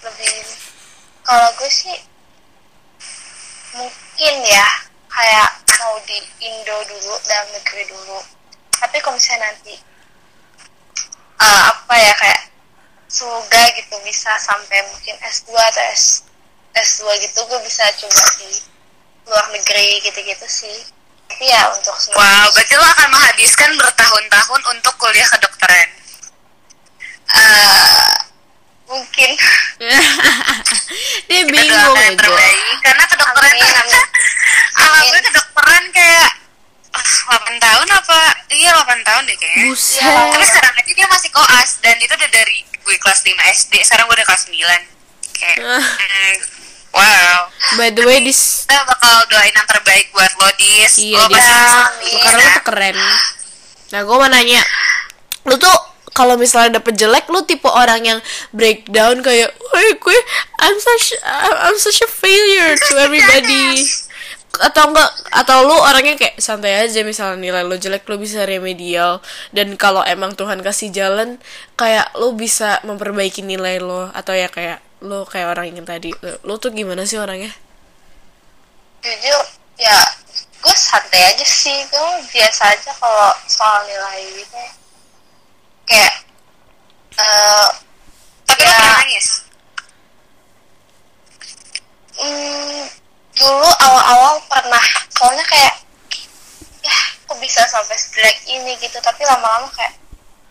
Lebih 0.04 0.32
kalau 1.24 1.48
gue 1.56 1.70
sih 1.72 1.96
mungkin 3.72 4.34
ya 4.44 4.66
kayak 5.08 5.50
mau 5.78 5.96
di 6.04 6.18
Indo 6.42 6.76
dulu 6.84 7.14
dalam 7.24 7.48
negeri 7.52 7.84
dulu. 7.86 8.18
Tapi 8.74 8.96
kalau 9.00 9.16
misalnya 9.16 9.48
nanti 9.48 9.74
eh, 11.38 11.62
apa 11.68 11.94
ya 11.96 12.12
kayak 12.14 12.40
semoga 13.08 13.62
gitu 13.72 13.96
bisa 14.04 14.30
sampai 14.36 14.84
mungkin 14.86 15.16
S2 15.18 15.48
atau 15.50 15.84
S 15.90 16.28
S2 16.74 17.08
gitu 17.24 17.40
gue 17.42 17.60
bisa 17.64 17.84
coba 17.96 18.22
di 18.36 18.50
luar 19.24 19.46
negeri 19.50 20.00
gitu-gitu 20.02 20.44
sih 20.44 20.78
tapi 21.28 21.44
ya 21.44 21.68
untuk 21.72 21.92
Wow, 22.12 22.48
berarti 22.50 22.72
lo 22.72 22.84
akan 22.84 23.08
menghabiskan 23.12 23.70
bertahun-tahun 23.76 24.60
untuk 24.72 24.94
kuliah 24.96 25.28
kedokteran. 25.28 25.88
eh, 27.28 28.12
mungkin 28.88 29.30
dia 31.28 31.42
bingung 31.44 31.92
yang 31.94 32.16
terbaik. 32.16 32.56
Karena 32.80 33.04
kedokteran 33.04 33.52
Amin, 33.52 33.74
amin. 33.84 34.04
Kalau 34.72 35.00
Amin. 35.04 35.20
kedokteran 35.20 35.84
kayak 35.92 36.30
8 37.28 37.60
tahun 37.60 37.88
apa? 37.92 38.20
Iya 38.48 38.70
8 38.80 39.04
tahun 39.04 39.22
deh 39.28 39.36
kayaknya. 39.36 39.64
buset 39.68 40.00
Tapi 40.32 40.44
sekarang 40.48 40.72
aja 40.72 40.92
dia 40.96 41.08
masih 41.12 41.30
koas 41.30 41.70
dan 41.84 41.96
itu 42.00 42.12
udah 42.16 42.30
dari 42.32 42.58
gue 42.88 42.96
kelas 42.96 43.20
5 43.20 43.36
SD. 43.54 43.72
Sekarang 43.84 44.08
gue 44.08 44.16
udah 44.16 44.26
kelas 44.26 44.48
9. 44.48 44.56
Kayak 45.36 45.58
Ah. 45.60 45.84
mm, 45.84 46.34
wow. 46.90 47.38
by 47.76 47.92
the 47.92 48.02
way 48.02 48.18
this 48.18 48.64
Kita 48.64 48.80
bakal 48.82 49.28
doain 49.28 49.52
yang 49.52 49.68
terbaik 49.68 50.08
buat 50.10 50.32
lo 50.34 50.48
dis. 50.56 50.92
Iya, 50.98 51.14
lo 51.14 51.28
Dis. 51.28 51.36
pasti 51.36 52.10
karena 52.16 52.38
lu 52.38 52.50
tuh 52.50 52.64
keren 52.64 52.96
nah 53.88 54.00
gue 54.02 54.16
mau 54.16 54.26
nanya 54.26 54.60
lu 55.44 55.56
tuh 55.56 55.72
kalau 56.10 56.34
misalnya 56.34 56.76
dapet 56.76 56.98
jelek 56.98 57.24
lu 57.28 57.40
tipe 57.42 57.64
orang 57.64 58.02
yang 58.02 58.18
breakdown 58.50 59.22
kayak 59.22 59.48
woi 59.70 59.94
gue 59.94 60.18
I'm 60.58 60.76
such 60.76 61.14
I'm 61.62 61.78
such 61.78 62.02
a 62.02 62.10
failure 62.10 62.74
to 62.74 62.92
everybody 62.98 63.80
atau 64.60 64.84
enggak 64.90 65.10
atau 65.30 65.56
lu 65.66 65.76
orangnya 65.78 66.14
kayak 66.18 66.36
santai 66.42 66.72
aja 66.82 67.00
misalnya 67.06 67.38
nilai 67.38 67.62
lu 67.66 67.76
jelek 67.78 68.04
lu 68.10 68.16
bisa 68.18 68.44
remedial. 68.44 69.22
Dan 69.54 69.74
kalau 69.78 70.02
emang 70.04 70.34
Tuhan 70.38 70.60
kasih 70.66 70.88
jalan 70.92 71.38
kayak 71.80 72.12
lu 72.20 72.34
bisa 72.34 72.80
memperbaiki 72.86 73.40
nilai 73.46 73.78
lo 73.82 74.10
atau 74.12 74.34
ya 74.34 74.48
kayak 74.50 74.78
lu 75.04 75.22
kayak 75.26 75.48
orang 75.54 75.70
yang 75.74 75.86
tadi. 75.86 76.10
Lu, 76.24 76.32
lu 76.46 76.54
tuh 76.58 76.70
gimana 76.74 77.02
sih 77.06 77.18
orangnya? 77.18 77.52
Jujur 79.02 79.42
ya 79.78 79.98
gue 80.58 80.74
santai 80.74 81.22
aja 81.34 81.46
sih. 81.46 81.78
Gue 81.90 82.08
biasa 82.34 82.62
aja 82.74 82.90
kalau 82.98 83.30
soal 83.46 83.86
nilai 83.86 84.18
gitu. 84.38 84.62
Kayak 85.88 86.14
eh 87.18 87.68
Tapi 88.48 88.62
lo 88.64 88.70
Ya. 88.70 88.74
pernah 88.74 88.96
nangis? 89.04 89.28
hmm, 92.18 92.82
dulu 93.38 93.68
awal-awal 93.78 94.34
pernah 94.68 94.84
soalnya 95.16 95.44
kayak 95.48 95.80
ya 96.84 96.98
kok 97.24 97.40
bisa 97.40 97.64
sampai 97.64 97.96
sejelek 97.96 98.36
ini 98.52 98.76
gitu 98.84 99.00
tapi 99.00 99.24
lama-lama 99.24 99.64
kayak 99.72 99.96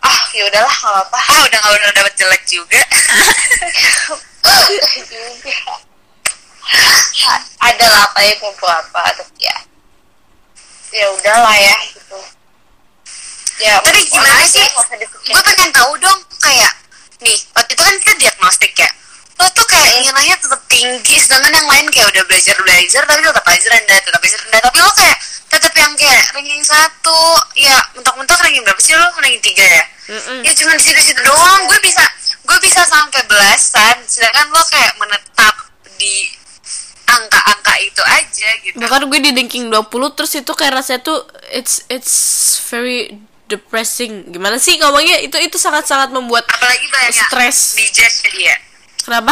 ah 0.02 0.22
ya 0.34 0.42
udahlah 0.50 0.74
nggak 0.74 0.90
apa-apa 1.06 1.20
Ah 1.22 1.46
udah 1.46 1.60
gak 1.62 1.74
udah 1.78 1.90
dapet 1.94 2.14
jelek 2.18 2.42
juga. 2.50 2.82
juga 6.66 7.34
ada 7.62 7.86
lah 7.86 8.02
apa 8.10 8.20
ya 8.26 8.34
kumpul 8.42 8.66
apa 8.66 9.14
tapi 9.14 9.38
ya 9.46 9.54
ya 10.98 11.06
udahlah 11.14 11.54
ya 11.54 11.78
gitu 11.94 12.18
ya 13.62 13.78
Tapi 13.86 14.02
gimana 14.02 14.34
aja, 14.42 14.50
sih? 14.50 14.66
nggak. 14.66 15.30
Gue 15.30 15.42
pengen 15.46 15.70
tahu 15.78 15.94
dong 16.02 16.20
kayak 16.42 16.74
nih 17.22 17.38
waktu 17.54 17.72
itu 17.78 17.82
kan 17.86 17.96
kita 18.02 18.14
diagnostik 18.18 18.74
ya. 18.74 18.90
Lo 19.38 19.46
tuh 19.54 19.66
kayak 19.70 20.02
nilainya 20.02 20.36
tetap 20.42 20.62
tinggi, 20.66 21.16
sedangkan 21.22 21.54
yang 21.54 21.68
lain 21.70 21.86
kayak 21.94 22.08
udah 22.10 22.24
belajar 22.26 22.56
belajar 22.62 23.02
tapi 23.06 23.22
tetap 23.22 23.46
aja 23.46 23.68
rendah, 23.70 23.98
tetap 24.02 24.22
aja 24.22 24.38
rendah. 24.42 24.60
Tapi 24.66 24.78
lo 24.82 24.92
kayak 24.94 25.18
tetap 25.48 25.74
yang 25.78 25.94
kayak 25.98 26.24
ranking 26.34 26.64
satu, 26.66 27.22
ya 27.56 27.76
mentok-mentok 27.94 28.38
ranking 28.42 28.64
berapa 28.66 28.82
sih 28.82 28.94
lo? 28.98 29.08
Ranking 29.18 29.44
tiga 29.46 29.66
ya? 29.66 29.84
Mm-mm. 30.08 30.40
Ya 30.42 30.52
cuma 30.56 30.74
di 30.74 30.84
situ-situ 30.84 31.22
doang. 31.22 31.62
Gue 31.70 31.80
bisa 31.84 32.04
gue 32.48 32.58
bisa 32.64 32.82
sampai 32.88 33.22
belasan, 33.28 33.96
sedangkan 34.08 34.50
lo 34.50 34.64
kayak 34.72 34.94
menetap 34.98 35.56
di 35.98 36.32
angka-angka 37.08 37.74
itu 37.82 38.04
aja 38.04 38.50
gitu. 38.68 38.76
bahkan 38.78 39.08
gue 39.08 39.20
di 39.24 39.32
ranking 39.32 39.72
20 39.72 40.16
terus 40.16 40.32
itu 40.36 40.52
kayak 40.52 40.84
rasanya 40.84 41.02
tuh 41.02 41.24
it's 41.56 41.88
it's 41.88 42.14
very 42.68 43.16
depressing 43.48 44.28
gimana 44.28 44.60
sih 44.60 44.76
ngomongnya 44.76 45.24
itu 45.24 45.40
itu 45.40 45.56
sangat 45.56 45.88
sangat 45.88 46.12
membuat 46.12 46.44
Apalagi 46.52 46.88
banyak 46.92 47.16
Stres. 47.16 47.80
di 47.80 47.88
judge 47.96 48.28
dia. 48.36 48.56
Kenapa 49.08 49.32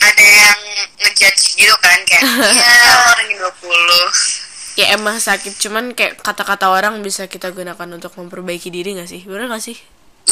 ada 0.00 0.24
yang 0.24 0.60
ngejudge 0.96 1.60
gitu 1.60 1.76
kan 1.84 2.00
kayak 2.08 2.24
iya 2.56 2.72
orang 3.12 3.28
yang 3.28 3.40
20 3.44 4.40
ya 4.80 4.96
emang 4.96 5.20
sakit. 5.20 5.60
Cuman 5.60 5.92
kayak 5.92 6.24
kata-kata 6.24 6.72
orang 6.72 7.04
bisa 7.04 7.28
kita 7.28 7.52
gunakan 7.52 7.84
untuk 7.92 8.16
memperbaiki 8.16 8.72
diri 8.72 8.96
gak 8.96 9.12
sih? 9.12 9.20
Bener 9.28 9.44
gak 9.52 9.60
sih? 9.60 9.76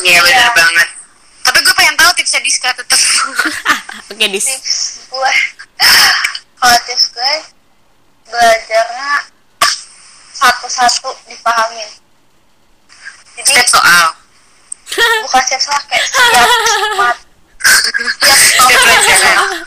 Iya 0.00 0.24
bener 0.24 0.48
banget. 0.56 0.88
Tapi 1.44 1.58
gue 1.60 1.74
pengen 1.76 1.96
tahu 2.00 2.10
tipsnya 2.16 2.40
Diska 2.40 2.72
tetap 2.72 2.96
oke 4.12 4.26
dis. 4.32 4.46
Tips 4.48 5.04
gue 5.12 5.32
kalau 6.56 6.78
tips 6.88 7.04
gue 7.12 7.34
belajarnya 8.28 9.10
satu-satu 10.32 11.12
dipahamin 11.28 11.88
jadi 13.36 13.48
setiap 13.52 13.68
soal. 13.68 14.06
Bukan 15.28 15.40
setiap 15.44 15.62
salah 15.62 15.82
kayak 15.86 16.04
setiap 16.08 16.48
mat 16.96 17.27
pelajaran 17.68 19.64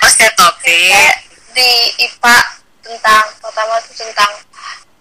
oh 0.00 0.06
setiap 0.10 0.34
topik 0.36 1.12
di 1.54 1.70
IPA 2.06 2.36
tentang 2.82 3.24
pertama 3.42 3.78
itu 3.82 3.92
tentang 3.98 4.32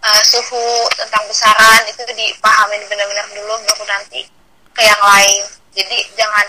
uh, 0.04 0.22
suhu 0.26 0.90
tentang 0.98 1.24
besaran 1.30 1.82
itu 1.90 2.02
dipahamin 2.06 2.82
benar-benar 2.90 3.26
dulu 3.34 3.54
baru 3.66 3.86
nanti 3.86 4.26
ke 4.74 4.82
yang 4.82 5.02
lain. 5.02 5.44
Jadi 5.74 5.98
jangan 6.18 6.46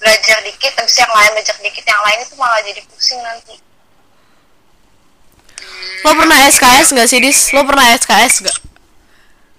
belajar 0.00 0.38
dikit 0.42 0.72
habis 0.80 0.96
yang 0.98 1.12
lain 1.12 1.30
belajar 1.36 1.56
dikit 1.60 1.84
yang 1.84 2.02
lain 2.02 2.18
itu 2.24 2.34
malah 2.36 2.60
jadi 2.64 2.80
pusing 2.88 3.20
nanti. 3.20 3.54
Lo 6.02 6.10
pernah 6.18 6.38
SKS 6.50 6.96
gak 6.96 7.08
sih 7.08 7.20
dis? 7.22 7.54
Lo 7.54 7.62
pernah 7.62 7.86
SKS 7.94 8.34
gak 8.42 8.58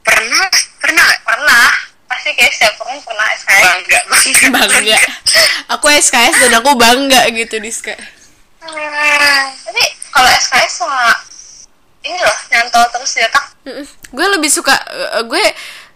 pernah 0.04 0.48
pernah 0.84 1.08
pernah 1.24 1.66
pasti 2.14 2.30
kayak 2.32 2.52
setiap 2.52 2.76
orang 2.80 3.02
pernah 3.02 3.28
SKS 3.34 3.62
bangga 3.64 4.00
bangga 4.06 4.48
bangga. 4.70 4.98
aku 5.68 5.86
SKS 5.92 6.36
dan 6.40 6.54
aku 6.56 6.72
bangga 6.76 7.22
gitu 7.30 7.58
Diska 7.58 7.96
Hmm, 8.64 9.44
tapi 9.60 9.84
kalau 10.08 10.30
SKS 10.32 10.72
sama 10.80 11.12
ini 12.02 12.16
loh 12.16 12.38
nyantol 12.48 12.88
terus 12.90 13.12
di 13.12 13.22
otak. 13.22 13.46
Mm-mm. 13.64 13.84
gue 13.84 14.28
lebih 14.30 14.48
suka 14.48 14.72
eh, 14.72 15.24
gue 15.24 15.44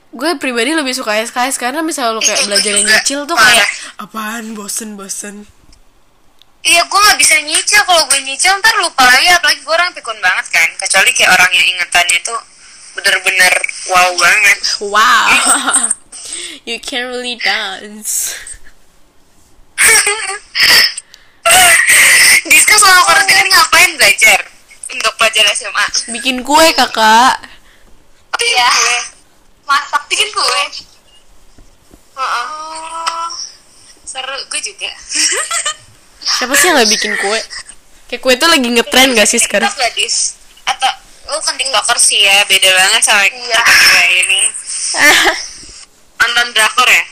gue 0.09 0.31
pribadi 0.35 0.71
lebih 0.71 0.91
suka 0.91 1.15
SKS 1.17 1.55
karena 1.55 1.79
misalnya 1.79 2.11
lo 2.11 2.19
kayak 2.19 2.43
belajar 2.43 2.71
yang 2.73 2.83
nyicil 2.83 3.23
tuh 3.23 3.35
Parah. 3.35 3.47
kayak 3.47 3.67
apaan 3.97 4.45
bosen 4.51 4.99
bosen. 4.99 5.47
Iya 6.59 6.83
gue 6.83 6.99
gak 7.01 7.15
bisa 7.15 7.39
nyicil. 7.39 7.79
Kalau 7.81 8.03
gue 8.03 8.19
nyicil 8.19 8.51
ntar 8.59 8.75
lupa 8.79 9.03
lagi. 9.05 9.31
Apalagi 9.31 9.63
gue 9.63 9.71
orang 9.71 9.91
pikun 9.95 10.19
banget 10.19 10.51
kan. 10.51 10.67
Kecuali 10.75 11.15
kayak 11.15 11.31
orang 11.31 11.51
yang 11.53 11.65
ingetannya 11.71 12.17
itu 12.19 12.35
bener-bener 12.93 13.53
wow 13.87 14.11
banget. 14.17 14.59
Wow 14.81 15.31
you 16.65 16.77
can 16.79 17.07
really 17.07 17.35
dance. 17.35 18.35
Diska 22.47 22.75
selama 22.75 23.01
quarantine 23.05 23.47
ngapain 23.51 23.91
belajar? 23.95 24.39
Untuk 24.87 25.13
pelajar 25.19 25.43
SMA 25.53 25.85
bikin 26.15 26.41
kue 26.41 26.67
kakak. 26.73 27.35
Iya. 28.37 28.71
masak 29.67 30.03
bikin 30.07 30.29
kue. 30.31 30.63
Heeh. 32.15 32.45
oh. 32.47 33.27
Seru 34.07 34.37
gue 34.47 34.61
juga. 34.63 34.89
Siapa 36.23 36.53
sih 36.55 36.71
yang 36.71 36.79
gak 36.79 36.89
bikin 36.89 37.13
kue? 37.19 37.39
Kayak 38.07 38.21
kue 38.23 38.33
tuh 38.39 38.47
lagi 38.47 38.67
ngetren 38.71 39.11
gak 39.11 39.27
sih 39.27 39.39
sekarang? 39.39 39.67
TikTok 39.67 39.83
gak, 39.83 39.93
Dis? 39.95 40.37
atau 40.67 40.91
lu 41.31 41.39
kan 41.39 41.55
tiktoker 41.55 41.95
sih 41.95 42.23
ya 42.23 42.43
beda 42.43 42.69
banget 42.75 43.01
sama 43.03 43.23
Iya. 43.23 43.61
kita 43.63 44.03
ini 44.11 44.41
nonton 46.17 46.47
drakor 46.53 46.89
ya? 46.89 47.03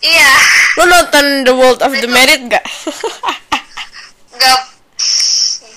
Iya. 0.00 0.32
Lo 0.80 0.84
nonton 0.88 1.24
The 1.44 1.52
World 1.52 1.80
of 1.84 1.92
the 1.92 2.08
Merit 2.08 2.48
gak 2.48 2.64
gak 4.40 4.60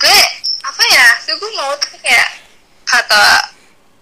gue 0.00 0.20
apa 0.64 0.82
ya? 0.88 1.08
Tuh 1.28 1.36
gue 1.36 1.50
mau 1.52 1.72
tuh 1.76 1.92
kayak 2.00 2.28
kata 2.88 3.52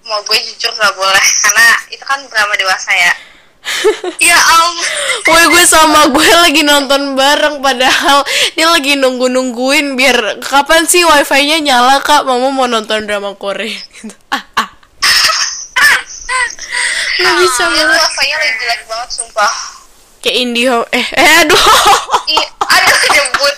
mau 0.07 0.23
gue 0.23 0.39
jujur 0.39 0.71
gak 0.79 0.95
boleh 0.95 1.27
karena 1.43 1.67
itu 1.91 2.05
kan 2.07 2.23
drama 2.31 2.55
dewasa 2.55 2.91
ya. 2.95 3.13
Ya 4.19 4.35
ampun 4.35 5.31
Woi 5.31 5.45
gue 5.55 5.65
sama 5.67 6.11
gue 6.11 6.31
lagi 6.35 6.67
nonton 6.67 7.15
bareng 7.15 7.63
padahal 7.63 8.27
dia 8.59 8.67
lagi 8.67 8.99
nunggu 8.99 9.31
nungguin 9.31 9.95
biar 9.95 10.43
kapan 10.43 10.83
sih 10.87 11.07
wifi-nya 11.07 11.63
nyala 11.63 12.03
kak? 12.03 12.27
Mama 12.27 12.51
mau 12.51 12.67
nonton 12.67 13.07
drama 13.07 13.35
Korea. 13.39 13.71
Gitu. 13.95 14.15
ah, 14.35 14.43
ah. 14.59 14.69
Gak 17.23 17.35
bisa 17.39 17.63
Iya, 17.65 17.83
banget. 17.85 17.99
wifi-nya 18.03 18.37
lagi 18.37 18.55
jelek 18.59 18.81
banget 18.85 19.11
sumpah. 19.11 19.53
Kayak 20.19 20.37
Indihome 20.39 20.87
eh 20.93 21.07
eh 21.13 21.31
aduh. 21.41 21.65
Ih, 22.29 22.47
ada 22.61 22.95
kejebut 22.97 23.57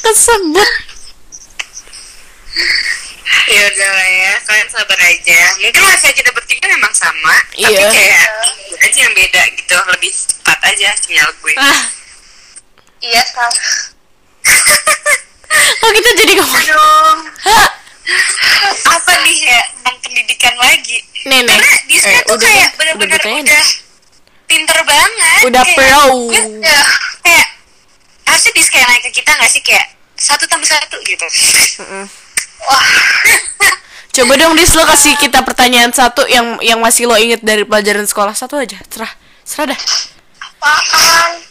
kesebut. 0.00 0.70
Ya 3.46 3.62
udah 3.64 3.90
lah 3.92 4.08
ya 4.08 4.32
kalian 4.42 4.68
sabar 4.68 4.98
aja. 5.00 5.40
Mungkin 5.56 5.82
wajah 5.82 6.10
kita 6.10 6.30
bertiga 6.30 6.66
memang 6.68 6.90
sama 6.90 7.34
tapi 7.52 7.70
Iya. 7.72 7.90
kayak 7.90 8.24
gue 8.66 8.78
aja 8.80 8.98
yang 9.00 9.14
beda 9.14 9.42
gitu 9.52 9.76
lebih 9.88 10.10
cepat 10.10 10.58
aja 10.64 10.88
sinyal 10.96 11.30
gue. 11.36 11.54
Ah. 11.56 11.82
Iya 12.98 13.22
sama 13.26 13.50
kok 15.76 15.90
kita 15.92 16.10
jadi 16.16 16.32
ngomong 16.36 16.62
aduh. 16.62 17.18
Apa 18.88 19.12
nih 19.20 19.36
ya 19.42 19.60
tentang 19.74 19.96
pendidikan 20.00 20.54
lagi 20.56 21.02
Nenek. 21.26 21.58
karena 21.58 21.78
di 21.90 21.96
Eh, 21.98 22.22
tuh 22.22 22.38
udah 22.38 22.46
kayak 22.46 22.70
bener-bener 22.78 23.18
udah 23.18 23.26
udah, 23.26 23.42
bertanya 23.42 23.62
pinter 24.46 24.78
banget 24.86 25.40
Udah 25.42 25.64
Kayak 25.66 25.74
pro. 25.74 26.06
ya, 26.30 26.78
kayak 27.20 27.46
harusnya 28.24 28.52
di 28.54 28.62
kayak 28.62 28.86
naik 28.86 29.02
ke 29.02 29.10
kita 29.10 29.30
nggak 29.34 29.50
sih? 29.50 29.62
Kayak 29.62 29.86
satu 30.14 30.46
tambah 30.46 30.64
satu 30.64 30.96
gitu. 31.02 31.26
Wah. 32.62 32.86
Coba 34.14 34.32
dong 34.38 34.54
dis 34.54 34.72
lo 34.72 34.86
kasih 34.86 35.12
kita 35.18 35.44
pertanyaan 35.44 35.92
satu 35.92 36.24
yang 36.24 36.56
yang 36.62 36.78
masih 36.80 37.04
lo 37.04 37.18
inget 37.18 37.42
dari 37.42 37.66
pelajaran 37.66 38.06
sekolah. 38.06 38.32
Satu 38.32 38.56
aja 38.56 38.78
serah. 38.86 39.10
Serah 39.42 39.74
dah. 39.74 39.80
Apaan? 40.40 41.42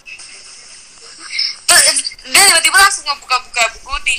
Dia 2.26 2.42
tiba-tiba 2.42 2.78
langsung 2.80 3.06
ngebuka-buka 3.06 3.64
buku 3.76 3.94
di 4.02 4.16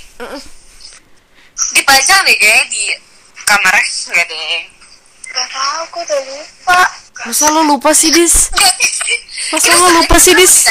dipajang 1.74 2.22
deh 2.22 2.36
kayak 2.38 2.64
di 2.70 2.94
kamar 3.42 3.74
nggak 3.82 4.26
deh 4.30 4.75
gak 5.36 5.48
tau 5.52 5.84
aku 5.84 5.98
udah 6.00 6.20
lupa. 6.24 6.80
Masa 7.28 7.46
lo 7.52 7.60
lupa 7.64 7.90
sih 7.92 8.08
dis? 8.08 8.48
Masa 9.52 9.68
lo 9.76 9.88
lupa 10.00 10.16
sih 10.16 10.32
dis? 10.32 10.64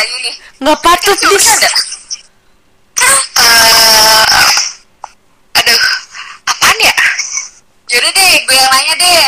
Nggak 0.57 0.77
patut 0.81 1.19
dis. 1.29 1.45
Eh, 3.35 4.25
aduh. 5.53 5.81
Apaan 6.49 6.77
ya? 6.81 6.95
Yaudah 7.93 8.11
deh, 8.11 8.31
gue 8.45 8.55
yang 8.55 8.71
nanya 8.71 8.93
deh. 8.97 9.25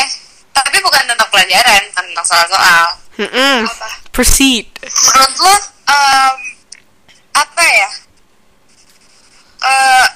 Tapi 0.50 0.76
bukan 0.82 1.02
tentang 1.06 1.28
pelajaran, 1.30 1.82
tentang 1.94 2.26
soal-soal. 2.26 2.86
Apa? 3.18 3.88
Proceed. 4.10 4.66
Menurut 4.82 5.34
lo, 5.38 5.54
apa 7.34 7.62
ya? 7.62 7.88
Eh, 9.58 10.06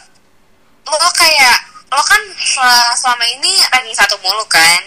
lo 0.87 1.09
kayak, 1.15 1.57
lo 1.91 2.03
kan 2.03 2.23
sel- 2.39 2.95
selama 2.99 3.25
ini 3.27 3.59
ranking 3.71 3.95
satu 3.95 4.19
mulu 4.23 4.43
kan? 4.51 4.83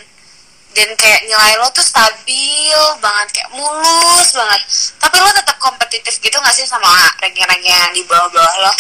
Dan 0.76 0.92
kayak 1.00 1.24
nilai 1.24 1.56
lo 1.56 1.72
tuh 1.72 1.82
stabil 1.82 2.76
banget, 3.00 3.28
kayak 3.32 3.50
mulus 3.56 4.36
banget. 4.36 4.62
Tapi 5.00 5.16
lo 5.24 5.32
tetap 5.32 5.56
kompetitif 5.58 6.20
gitu 6.20 6.36
gak 6.36 6.52
sih 6.52 6.68
sama 6.68 6.92
ranking-ranking 7.24 7.72
yang 7.72 7.96
di 7.96 8.04
bawah-bawah 8.04 8.56
lo? 8.68 8.74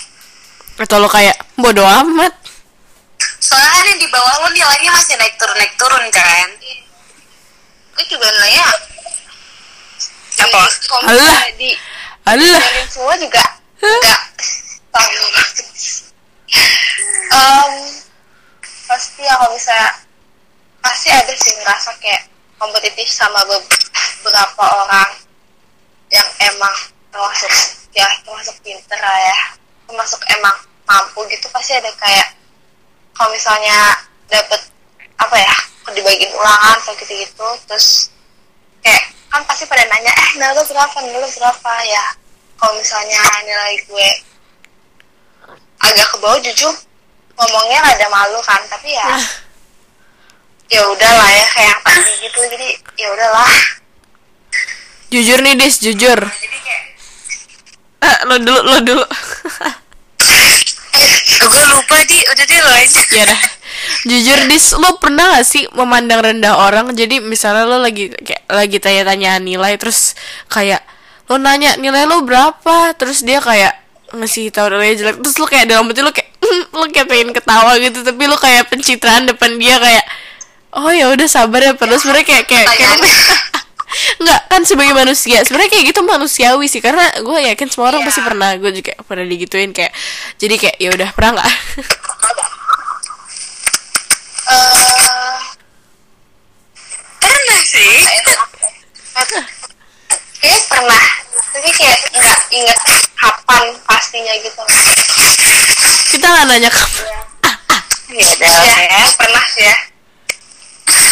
atau 0.76 1.00
lo 1.00 1.08
kayak 1.08 1.40
bodo 1.56 1.88
amat 1.88 2.36
Soalnya 3.40 3.72
kan 3.72 3.86
yang 3.88 4.00
di 4.04 4.10
bawah 4.12 4.44
lo 4.44 4.48
nilainya 4.52 4.92
masih 4.92 5.16
naik 5.16 5.40
turun 5.40 5.56
naik 5.56 5.72
turun 5.80 6.04
kan? 6.12 6.50
gue 7.96 8.06
juga 8.12 8.28
nanya 8.44 8.68
Apa? 10.36 10.68
misalnya 11.08 11.48
di 11.56 11.72
dari 12.36 12.84
semua 12.92 13.16
juga 13.16 13.44
enggak 13.80 14.22
sama 14.92 15.32
Em, 17.36 17.74
pasti 18.88 19.24
ya 19.24 19.36
kalau 19.40 19.56
misalnya 19.56 19.92
pasti 20.86 21.10
ada 21.10 21.34
sih 21.34 21.54
ngerasa 21.58 21.98
kayak 21.98 22.30
kompetitif 22.56 23.10
sama 23.10 23.42
be- 23.44 23.66
beberapa 24.22 24.64
orang 24.86 25.10
yang 26.08 26.28
emang 26.46 26.76
termasuk 27.10 27.50
ya 27.92 28.06
termasuk 28.22 28.54
pinter 28.62 29.00
lah 29.02 29.18
ya. 29.20 29.38
Termasuk 29.90 30.22
emang 30.30 30.54
mampu 30.86 31.26
gitu 31.28 31.50
pasti 31.50 31.74
ada 31.74 31.90
kayak 31.98 32.38
kalau 33.12 33.34
misalnya 33.34 33.98
dapet 34.30 34.62
apa 35.18 35.36
ya 35.36 35.56
dibagiin 35.88 36.34
ulangan 36.34 36.78
atau 36.82 36.94
gitu-gitu 36.98 37.48
terus 37.66 38.10
kayak 38.82 39.02
kan 39.30 39.42
pasti 39.46 39.66
pada 39.66 39.86
nanya 39.86 40.12
eh 40.12 40.30
nilai 40.38 40.54
lu 40.54 40.64
berapa? 40.64 40.98
Nilai 41.02 41.20
lu 41.20 41.30
berapa? 41.32 41.72
Ya 41.86 42.06
kalau 42.56 42.74
misalnya 42.76 43.22
nilai 43.44 43.74
gue 43.84 44.10
agak 45.82 46.08
ke 46.08 46.18
bawah 46.18 46.40
jujur 46.42 46.74
ngomongnya 47.36 47.80
ada 47.84 48.08
malu 48.10 48.40
kan 48.42 48.62
tapi 48.68 48.94
ya 48.94 49.06
Ah. 49.06 49.22
Ya 50.70 50.82
udahlah 50.90 51.30
ya 51.30 51.46
kayak 51.54 51.70
yang 51.70 51.82
tadi 51.86 52.12
gitu 52.26 52.40
jadi 52.50 52.70
ya 52.98 53.08
udahlah. 53.14 53.52
Jujur 55.14 55.40
nih 55.46 55.54
dis 55.58 55.76
jujur. 55.82 56.20
Kayak 56.20 56.84
ah, 58.02 58.18
lo 58.30 58.36
dulu 58.42 58.62
lo 58.62 58.78
dulu. 58.82 59.06
Gue 61.46 61.64
lupa 61.70 61.98
di? 62.10 62.18
Udah 62.32 62.46
deh 62.46 62.60
lo 62.62 62.72
aja. 62.74 63.02
Ya 63.14 63.24
dah 63.30 63.42
jujur 64.06 64.40
dis 64.46 64.66
lo 64.78 65.02
pernah 65.02 65.38
gak 65.38 65.46
sih 65.46 65.66
memandang 65.74 66.22
rendah 66.22 66.54
orang? 66.58 66.94
Jadi 66.94 67.22
misalnya 67.22 67.66
lo 67.66 67.82
lagi 67.82 68.14
kayak 68.14 68.46
lagi 68.50 68.78
tanya-tanya 68.78 69.42
nilai 69.42 69.78
terus 69.82 70.14
kayak 70.50 70.86
lo 71.26 71.42
nanya 71.42 71.78
nilai 71.82 72.06
lo 72.06 72.22
berapa? 72.22 72.94
Terus 72.98 73.26
dia 73.26 73.42
kayak 73.42 73.74
ngasih 74.14 74.54
tahu 74.54 74.78
nilai 74.78 74.94
jelek. 74.94 75.18
Terus 75.22 75.36
lo 75.42 75.46
kayak 75.50 75.66
dalam 75.70 75.90
hati 75.90 76.02
lo 76.06 76.14
kayak 76.14 76.30
lo 76.78 76.86
kayak 76.90 77.08
pengen 77.10 77.30
ketawa 77.34 77.78
gitu 77.82 78.06
tapi 78.06 78.24
lo 78.30 78.38
kayak 78.38 78.70
pencitraan 78.70 79.26
depan 79.26 79.58
dia 79.58 79.82
kayak 79.82 80.06
oh 80.76 80.92
ya 80.92 81.08
udah 81.12 81.28
sabar 81.28 81.62
ya 81.64 81.74
perlu. 81.76 81.96
Sebenarnya 81.98 82.26
kayak 82.28 82.46
kayak, 82.48 82.68
kayak 82.76 82.98
nggak 84.22 84.40
kan 84.52 84.62
sebagai 84.68 84.94
manusia. 84.96 85.42
Sebenarnya 85.44 85.72
kayak 85.72 85.86
gitu 85.96 86.02
manusiawi 86.04 86.68
sih 86.68 86.84
karena 86.84 87.08
gue 87.20 87.38
yakin 87.52 87.68
semua 87.72 87.92
orang 87.96 88.04
Iya. 88.04 88.08
pasti 88.12 88.22
pernah. 88.22 88.50
Gue 88.60 88.72
juga 88.76 88.94
pernah 89.08 89.26
digituin 89.26 89.72
kayak 89.72 89.92
jadi 90.40 90.56
kayak 90.60 90.76
ya 90.80 90.90
udah 90.92 91.10
pernah 91.16 91.32
nggak? 91.40 91.52
Eh 94.46 95.42
pernah 97.18 97.62
sih. 97.66 97.98
Kayak 100.38 100.62
pernah. 100.70 101.04
Tapi 101.50 101.70
kayak 101.74 102.00
nggak 102.14 102.40
inget 102.54 102.80
kapan 103.18 103.64
pastinya 103.90 104.34
gitu. 104.38 104.62
Kita 106.14 106.26
nggak 106.30 106.46
nanya 106.46 106.70
kamu 106.70 107.26
ya 108.16 108.28
udah 108.38 108.48
ya. 108.48 109.02
pernah 109.18 109.46
sih 109.52 109.66
ya 109.68 109.76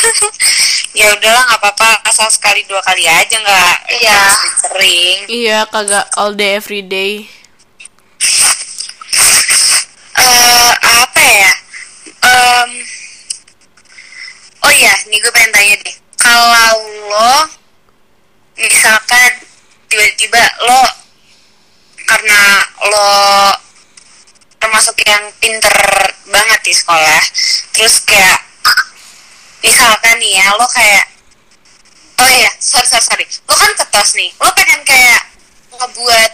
ya 1.00 1.08
udahlah 1.12 1.44
nggak 1.44 1.60
apa-apa 1.60 1.90
asal 2.06 2.28
sekali 2.28 2.64
dua 2.64 2.80
kali 2.82 3.04
aja 3.04 3.36
nggak 3.36 3.76
Iya. 3.94 4.20
sering 4.62 5.18
Iya 5.28 5.60
kagak 5.68 6.06
all 6.14 6.32
day 6.32 6.56
every 6.56 6.82
day. 6.82 7.26
eh 10.14 10.72
apa 10.80 11.22
ya 11.22 11.52
Em, 12.24 12.72
oh 14.62 14.72
iya 14.72 14.94
nih 15.06 15.18
gue 15.18 15.32
pengen 15.32 15.52
tanya 15.52 15.76
deh 15.78 15.96
kalau 16.16 16.78
lo 17.10 17.36
misalkan 18.56 19.32
tiba-tiba 19.86 20.40
lo 20.64 20.84
karena 22.00 22.40
lo 22.86 23.12
termasuk 24.58 24.96
yang 25.04 25.20
pinter 25.38 25.76
banget 26.26 26.60
di 26.64 26.74
sekolah 26.74 27.22
terus 27.74 28.00
kayak 28.04 28.40
misalkan 29.64 30.16
nih 30.20 30.44
ya 30.44 30.48
lo 30.60 30.68
kayak 30.68 31.06
oh 32.20 32.30
iya 32.30 32.52
sorry 32.60 32.86
sorry 32.86 33.02
sorry. 33.02 33.26
Lo 33.48 33.56
kan 33.56 33.72
ketos 33.74 34.20
nih 34.20 34.30
lo 34.38 34.52
pengen 34.52 34.84
kayak 34.84 35.22
ngebuat 35.72 36.32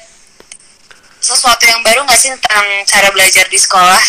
sesuatu 1.21 1.63
yang 1.69 1.85
baru 1.85 2.03
nggak 2.03 2.19
sih 2.19 2.33
tentang 2.33 2.65
cara 2.89 3.13
belajar 3.13 3.45
di 3.45 3.59
sekolah? 3.61 4.03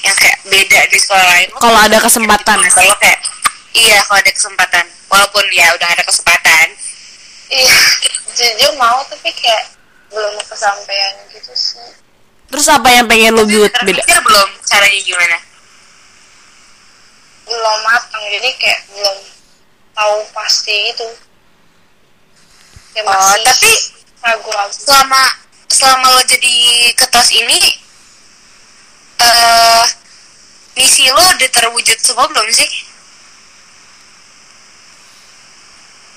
Yang 0.00 0.16
kayak 0.16 0.38
beda 0.48 0.80
di 0.88 0.98
sekolah 1.02 1.26
lain? 1.36 1.48
Kalau 1.58 1.76
ada 1.76 1.98
gitu 1.98 2.06
kesempatan. 2.08 2.58
kalau 2.70 2.96
kayak 3.02 3.20
iya 3.74 3.98
kalau 4.06 4.18
ada 4.22 4.32
kesempatan. 4.32 4.84
Walaupun 5.10 5.44
ya 5.50 5.74
udah 5.74 5.88
ada 5.90 6.02
kesempatan. 6.06 6.66
Iya 7.50 7.76
jujur 8.38 8.72
mau 8.78 9.02
tapi 9.10 9.34
kayak 9.34 9.74
belum 10.14 10.38
kesampaian 10.46 11.12
gitu 11.34 11.52
sih. 11.52 11.90
Terus 12.50 12.66
apa 12.70 12.88
yang 12.90 13.06
pengen 13.10 13.34
lo 13.34 13.44
buat? 13.46 13.70
beda? 13.82 14.02
belum 14.22 14.48
caranya 14.66 15.00
gimana 15.02 15.49
belum 17.50 17.78
matang 17.82 18.22
jadi 18.30 18.50
kayak 18.62 18.80
belum 18.94 19.18
tahu 19.90 20.16
pasti 20.30 20.94
itu 20.94 21.08
ya 22.94 23.02
Oh, 23.02 23.10
masih 23.10 23.42
tapi 23.46 23.72
ragu-ragu 24.22 24.70
selama 24.74 25.22
selama 25.66 26.06
lo 26.14 26.22
jadi 26.26 26.54
ketos 26.94 27.30
ini 27.34 27.58
eh 29.20 29.84
misi 30.74 31.10
lo 31.10 31.18
udah 31.20 31.50
terwujud 31.50 31.98
semua 31.98 32.26
belum 32.30 32.46
sih? 32.50 32.70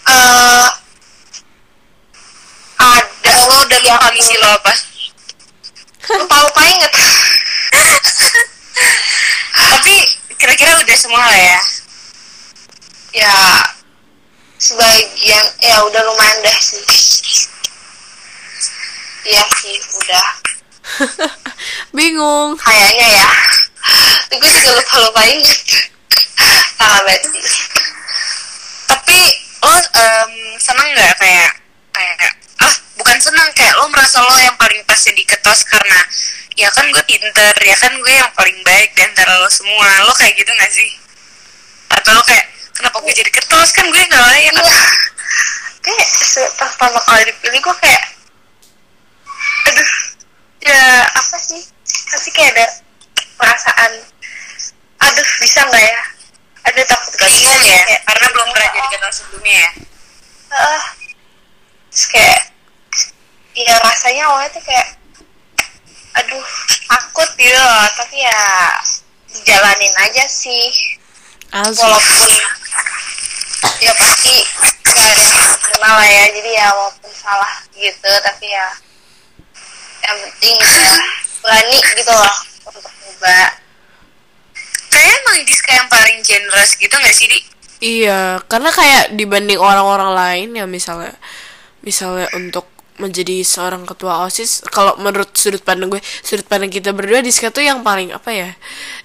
Eh, 0.03 0.69
ada 2.77 3.31
lo 3.49 3.55
udah 3.65 3.79
lupa 3.81 4.07
misi 4.13 4.35
lo 4.37 4.49
apa? 4.53 4.73
lupa-lupa 6.03 6.61
inget 6.67 6.93
Tapi 9.73 9.95
kira-kira 10.43 10.75
udah 10.75 10.97
semua 10.99 11.23
lah 11.23 11.39
ya. 11.39 11.61
ya 13.15 13.35
sebagian 14.59 15.45
ya 15.63 15.75
udah 15.87 16.01
lumayan 16.03 16.37
deh 16.43 16.57
sih. 16.59 16.83
Iya 19.23 19.43
sih 19.55 19.79
udah. 20.03 20.27
Bingung. 21.95 22.59
kayaknya 22.59 23.07
ya. 23.23 23.31
Gue 24.35 24.51
juga 24.51 24.71
lupa 24.83 24.95
lupa 25.07 25.21
inget 25.31 25.59
salah 26.75 26.99
berarti 27.07 27.39
Tapi 28.91 29.19
kayak 31.23 31.51
kayak 31.95 32.31
ah 32.59 32.73
bukan 32.99 33.17
senang 33.23 33.47
kayak 33.55 33.79
lo 33.79 33.87
merasa 33.87 34.19
lo 34.19 34.35
yang 34.43 34.55
paling 34.59 34.83
pas 34.83 34.99
jadi 34.99 35.23
ketos 35.23 35.63
karena 35.63 35.99
ya 36.53 36.69
kan 36.69 36.85
gue 36.85 37.03
pinter 37.09 37.53
ya 37.65 37.75
kan 37.77 37.93
gue 37.97 38.13
yang 38.13 38.29
paling 38.37 38.57
baik 38.61 38.93
di 38.93 39.01
antara 39.01 39.37
lo 39.41 39.49
semua. 39.49 39.87
Lo 40.05 40.13
kayak 40.13 40.37
gitu 40.37 40.51
gak 40.53 40.71
sih? 40.73 40.89
Atau 41.89 42.13
lo 42.13 42.21
kayak 42.25 42.45
kenapa 42.77 42.97
gue 43.01 43.13
jadi 43.13 43.31
ketos? 43.33 43.69
Kan 43.73 43.89
gue 43.89 44.01
nggak 44.01 44.23
layak 44.23 44.53
Iya. 44.53 44.79
kayak 45.83 46.07
pertama 46.55 46.99
kali 47.03 47.27
dipilih 47.27 47.59
gue 47.59 47.75
kayak 47.83 48.03
aduh 49.67 49.91
ya 50.63 50.83
apa 51.11 51.37
sih? 51.39 51.61
Pasti 51.83 52.29
kayak 52.31 52.55
ada 52.55 52.65
perasaan 53.35 53.91
aduh 55.03 55.29
bisa 55.43 55.59
nggak 55.67 55.83
ya? 55.83 56.01
Ada 56.63 56.81
takut 56.87 57.11
gak 57.19 57.27
bisa 57.27 57.51
bingung 57.51 57.63
ya 57.67 57.83
kayak 57.83 58.01
karena 58.07 58.25
belum 58.31 58.47
pernah 58.55 58.69
jadi 58.71 58.87
ketos 58.95 59.15
sebelumnya 59.19 59.55
ya? 59.59 59.69
Ah 60.53 60.83
terus 61.93 62.09
kayak 62.09 62.41
ya 63.53 63.73
rasanya 63.77 64.23
awalnya 64.33 64.49
tuh 64.49 64.63
kayak 64.65 64.97
aduh 66.33 66.49
takut 66.89 67.29
gitu 67.37 67.53
loh 67.53 67.85
tapi 67.93 68.17
ya 68.25 68.41
jalanin 69.45 69.93
aja 70.01 70.25
sih. 70.25 70.73
Asli. 71.53 71.85
walaupun 71.85 72.29
ya 73.77 73.93
pasti 73.93 74.35
gak 74.81 74.97
ada 74.97 75.13
yang 75.13 75.21
sempurna 75.21 75.89
lah 76.01 76.09
ya 76.09 76.25
jadi 76.33 76.49
ya 76.57 76.67
walaupun 76.73 77.11
salah 77.13 77.53
gitu 77.77 78.11
tapi 78.25 78.49
ya 78.49 78.67
yang 80.09 80.17
penting 80.17 80.55
ya 80.57 80.81
berani 81.45 81.77
gitu 81.93 82.09
loh 82.09 82.35
untuk 82.65 82.89
coba 82.89 83.37
kayaknya 84.89 85.13
emang 85.13 85.37
Diska 85.45 85.71
yang 85.77 85.89
paling 85.93 86.17
generous 86.25 86.73
gitu 86.73 86.95
gak 86.97 87.13
sih 87.13 87.29
di? 87.29 87.39
Iya, 87.83 88.39
karena 88.47 88.71
kayak 88.71 89.11
dibanding 89.19 89.59
orang-orang 89.59 90.15
lain 90.15 90.49
ya 90.55 90.65
misalnya 90.65 91.13
misalnya 91.83 92.31
untuk 92.33 92.72
menjadi 93.01 93.41
seorang 93.41 93.85
ketua 93.85 94.21
OSIS 94.25 94.61
kalau 94.69 94.93
menurut 95.01 95.33
sudut 95.33 95.61
pandang 95.61 95.89
gue, 95.89 96.01
sudut 96.21 96.45
pandang 96.45 96.69
kita 96.69 96.93
berdua 96.93 97.25
Diska 97.25 97.49
tuh 97.49 97.65
yang 97.65 97.81
paling 97.81 98.13
apa 98.13 98.29
ya? 98.29 98.49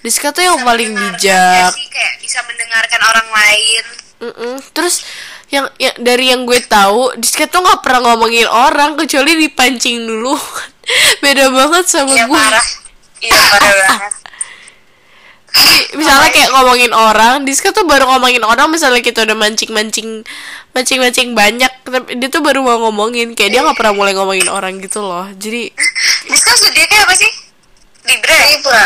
Diska 0.01 0.29
tuh 0.29 0.45
yang 0.45 0.61
paling 0.61 0.93
bijak. 0.93 1.69
gak 1.69 1.73
sih 1.73 1.87
kayak 1.89 2.13
bisa 2.21 2.39
mendengarkan 2.45 3.01
orang 3.01 3.27
lain 3.29 3.85
Mm-mm. 4.19 4.55
Terus 4.75 5.07
yang, 5.47 5.71
yang 5.79 5.95
dari 5.97 6.29
yang 6.29 6.43
gue 6.43 6.59
tahu 6.61 7.15
Diska 7.15 7.47
tuh 7.47 7.63
nggak 7.63 7.79
pernah 7.81 8.13
ngomongin 8.13 8.45
orang 8.45 8.99
kecuali 8.99 9.39
dipancing 9.39 10.03
dulu. 10.03 10.35
Beda 11.23 11.47
banget 11.49 11.85
sama 11.87 12.11
iya 12.11 12.27
gue. 12.27 12.35
parah 12.35 12.67
iya 13.23 13.39
parah 13.47 13.71
banget 13.95 14.13
Jadi, 15.49 15.97
misalnya 15.97 16.29
kayak 16.29 16.49
ngomongin 16.53 16.93
orang, 16.93 17.41
Diska 17.41 17.73
tuh 17.73 17.89
baru 17.89 18.05
ngomongin 18.05 18.45
orang 18.45 18.69
misalnya 18.69 19.01
kita 19.01 19.25
udah 19.25 19.33
mancing-mancing 19.33 20.21
mancing-mancing 20.77 21.33
banyak, 21.33 21.73
tapi 21.81 22.21
dia 22.21 22.29
tuh 22.29 22.45
baru 22.45 22.61
mau 22.61 22.77
ngomongin 22.89 23.33
kayak 23.33 23.57
dia 23.57 23.65
nggak 23.65 23.73
pernah 23.73 23.97
mulai 23.97 24.13
ngomongin 24.13 24.49
orang 24.49 24.77
gitu 24.77 25.01
loh. 25.01 25.25
Jadi 25.33 25.73
Diska 26.29 26.53
zodiaknya 26.53 27.09
apa 27.09 27.13
sih? 27.17 27.31
Libra 28.05 28.33
ya? 28.33 28.45
Libra 28.57 28.85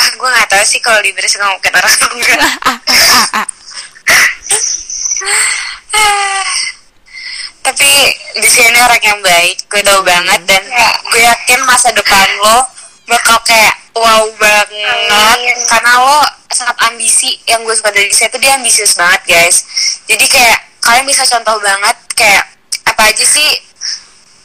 ah 0.00 0.08
gue 0.16 0.28
gak 0.32 0.48
tahu 0.48 0.64
sih 0.64 0.80
kalau 0.80 0.96
Libra 1.04 1.28
suka 1.28 1.44
ngomongin 1.44 1.76
orang 1.76 1.92
atau 1.92 2.08
enggak. 2.16 2.40
Tapi 7.60 7.90
di 8.40 8.48
sini 8.48 8.80
orang 8.80 9.04
yang 9.04 9.20
baik 9.20 9.68
gue 9.68 9.84
tahu 9.84 10.00
banget 10.00 10.40
dan 10.48 10.64
gue 11.12 11.20
yakin 11.20 11.60
masa 11.68 11.92
depan 11.92 12.24
lo 12.40 12.64
bakal 13.04 13.36
kayak 13.44 13.76
wow 13.94 14.24
banget. 14.38 14.68
Amin. 15.10 15.58
karena 15.66 15.92
lo 16.02 16.20
sangat 16.50 16.76
ambisi. 16.90 17.38
Yang 17.46 17.60
gue 17.66 17.74
suka 17.78 17.90
dari 17.94 18.12
saya 18.12 18.28
tuh 18.30 18.40
dia 18.42 18.54
ambisius 18.58 18.94
banget 18.98 19.22
guys. 19.26 19.64
Jadi 20.06 20.26
kayak 20.26 20.58
kalian 20.82 21.06
bisa 21.06 21.22
contoh 21.26 21.56
banget 21.62 21.96
kayak 22.14 22.44
apa 22.86 23.02
aja 23.10 23.24
sih? 23.24 23.50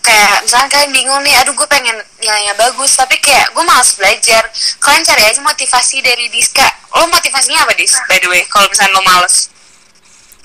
Kayak 0.05 0.45
misalnya 0.45 0.69
kalian 0.69 0.91
bingung 0.93 1.21
nih 1.25 1.33
aduh 1.41 1.57
gue 1.57 1.65
pengen 1.65 1.97
nilainya 2.21 2.53
bagus 2.61 2.93
tapi 2.93 3.17
kayak 3.17 3.49
gue 3.51 3.63
malas 3.65 3.97
belajar. 3.97 4.45
Kalian 4.77 5.01
cari 5.01 5.23
aja 5.25 5.41
motivasi 5.41 5.97
dari 6.05 6.29
Diska. 6.29 6.65
Lo 6.93 7.09
motivasinya 7.09 7.65
apa 7.65 7.73
Dis? 7.73 7.97
By 8.05 8.21
the 8.21 8.29
way 8.29 8.45
kalau 8.45 8.69
misalnya 8.69 8.95
lo 8.95 9.03
males. 9.03 9.49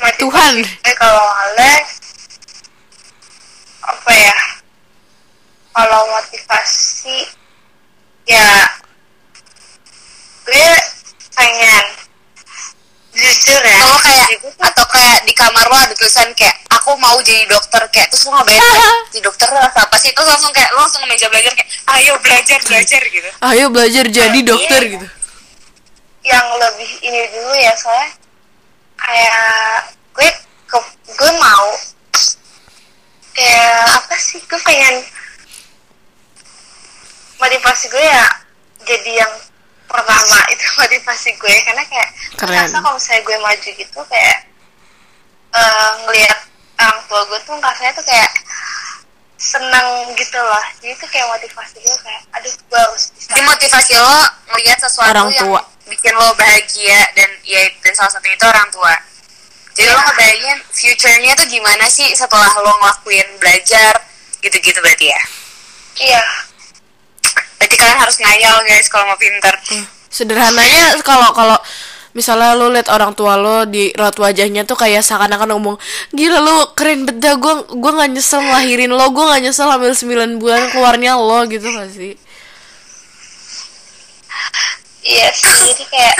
Motivasi 0.00 0.16
Tuhan. 0.16 0.54
gue 0.64 0.94
kalau 0.96 1.24
males 1.28 1.88
apa 3.84 4.12
ya? 4.16 4.36
Kalau 5.70 6.02
motivasi 6.08 7.18
ya 8.26 8.48
gue 10.50 10.70
pengen 11.36 11.84
jujur 13.50 13.64
ya 13.66 13.78
atau 13.82 13.98
kayak 13.98 14.26
tuh 14.38 14.52
atau 14.62 14.84
kayak 14.86 15.18
di 15.26 15.34
kamar 15.34 15.66
lo 15.66 15.74
ada 15.74 15.94
tulisan 15.98 16.30
kayak 16.38 16.54
aku 16.70 16.94
mau 17.02 17.18
jadi 17.18 17.42
dokter 17.50 17.82
kayak 17.90 18.06
terus 18.14 18.30
lo 18.30 18.38
kayak, 18.46 18.62
jadi 19.10 19.22
dokter 19.26 19.48
lo 19.50 19.58
apa 19.58 19.96
sih 19.98 20.14
terus 20.14 20.28
langsung 20.30 20.54
kayak 20.54 20.70
lo 20.70 20.86
langsung 20.86 21.02
meja 21.10 21.26
belajar 21.26 21.50
kayak 21.58 21.68
ayo 21.98 22.14
belajar 22.22 22.58
belajar 22.62 23.02
gitu 23.02 23.28
ayo 23.42 23.64
belajar 23.74 24.04
jadi 24.06 24.38
Iya. 24.38 24.46
dokter 24.46 24.80
gitu. 24.86 25.06
yang 26.22 26.46
lebih 26.62 26.90
ini 27.02 27.20
dulu 27.34 27.52
ya 27.58 27.72
soalnya 27.74 28.08
kayak 29.00 29.42
gue 30.14 30.28
ke, 30.70 30.78
gue 31.16 31.32
mau 31.42 31.66
kayak 33.34 33.82
apa 33.98 34.14
sih 34.14 34.38
gue 34.46 34.60
pengen 34.62 34.94
motivasi 37.40 37.88
gue 37.90 38.04
ya 38.04 38.26
jadi 38.86 39.26
yang 39.26 39.32
pertama 39.90 40.38
itu 40.54 40.64
motivasi 40.76 41.30
gue 41.34 41.54
karena 41.62 41.82
kayak 41.84 42.08
Keren. 42.38 42.66
kalau 42.70 42.94
misalnya 42.94 43.22
gue 43.22 43.36
maju 43.38 43.68
gitu 43.74 44.00
kayak 44.06 44.38
eh 45.50 45.90
ngelihat 46.06 46.38
orang 46.78 47.00
tua 47.04 47.20
gue 47.26 47.38
tuh 47.42 47.56
rasanya 47.58 47.92
tuh 47.92 48.06
kayak 48.06 48.30
seneng 49.36 49.88
gitu 50.14 50.36
loh 50.36 50.64
jadi 50.78 50.92
tuh 50.94 51.08
kayak 51.08 51.26
motivasi 51.28 51.76
gue 51.80 51.96
kayak 51.98 52.22
aduh 52.30 52.52
gue 52.52 52.76
harus 52.78 53.04
bisa 53.10 53.28
jadi 53.32 53.42
motivasi 53.42 53.92
lo 53.96 54.16
ngelihat 54.48 54.78
sesuatu 54.78 55.10
Orang 55.10 55.28
yang 55.32 55.48
tua. 55.48 55.60
bikin 55.88 56.12
lo 56.12 56.28
bahagia 56.34 57.00
dan 57.12 57.28
ya 57.42 57.60
dan 57.80 57.92
salah 57.94 58.12
satunya 58.12 58.36
itu 58.36 58.46
orang 58.46 58.68
tua 58.70 58.94
jadi 59.72 59.88
lo 59.88 59.96
Iya. 59.96 60.04
ngebayangin 60.06 60.58
future-nya 60.70 61.32
tuh 61.34 61.46
gimana 61.48 61.84
sih 61.88 62.12
setelah 62.12 62.52
lo 62.60 62.72
ngelakuin 62.78 63.28
belajar 63.40 63.92
gitu-gitu 64.38 64.78
berarti 64.78 65.08
ya 65.08 65.20
iya 66.00 66.22
kalian 67.80 67.98
harus 67.98 68.16
ngayal 68.20 68.56
guys 68.68 68.86
kalau 68.92 69.08
mau 69.08 69.16
pinter 69.16 69.56
Sederhananya 70.12 71.00
kalau 71.00 71.32
kalau 71.32 71.56
misalnya 72.12 72.58
lu 72.58 72.74
lihat 72.74 72.90
orang 72.90 73.14
tua 73.14 73.38
lo 73.38 73.62
di 73.64 73.94
raut 73.94 74.18
wajahnya 74.18 74.66
tuh 74.66 74.74
kayak 74.74 75.06
seakan-akan 75.06 75.54
ngomong 75.54 75.78
gila 76.10 76.42
lu 76.42 76.56
keren 76.74 77.06
beda 77.06 77.38
gue 77.38 77.54
gue 77.70 77.92
nggak 77.94 78.10
nyesel 78.10 78.42
ngelahirin 78.42 78.90
lo 78.90 79.06
gue 79.14 79.24
nggak 79.24 79.42
nyesel 79.46 79.70
hamil 79.70 79.94
9 79.94 80.42
bulan 80.42 80.68
keluarnya 80.74 81.14
lo 81.14 81.46
gitu 81.46 81.70
gak 81.70 81.88
sih 81.94 82.18
Iya 85.00 85.32
sih, 85.32 85.48
jadi 85.64 85.84
kayak 85.88 86.16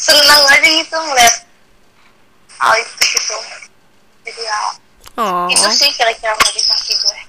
seneng 0.00 0.42
aja 0.48 0.64
gitu 0.64 0.96
ngeliat 0.96 1.36
hal 2.56 2.74
itu 2.80 3.04
gitu. 3.04 3.36
Jadi 4.24 4.42
ya, 4.42 4.58
oh 5.20 5.44
itu 5.52 5.68
sih 5.76 5.92
kira-kira 5.92 6.32
motivasi 6.34 6.92
gue. 6.96 7.20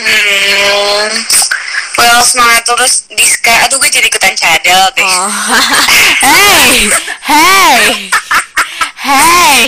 Hmm. 0.00 1.10
Well, 1.92 2.22
semangat 2.24 2.64
terus 2.64 3.04
Diska. 3.10 3.52
Aduh, 3.68 3.76
gue 3.78 3.90
jadi 3.90 4.06
ikutan 4.08 4.34
cadel 4.34 4.82
deh. 4.96 5.04
Oh. 5.04 5.30
hey, 6.24 6.88
hey, 7.22 7.82
hey. 8.96 9.60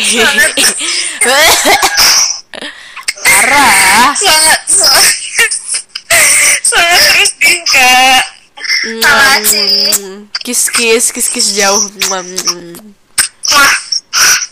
Parah. 3.15 4.13
Semangat, 4.17 4.61
semangat. 4.67 5.15
terus 6.65 7.31
Diska. 7.39 7.95
Mm, 8.85 10.29
Kiss 10.41 10.69
kiss 10.69 11.09
kiss 11.09 11.29
kiss 11.29 11.49
jauh. 11.53 11.81
Mm. 11.89 12.77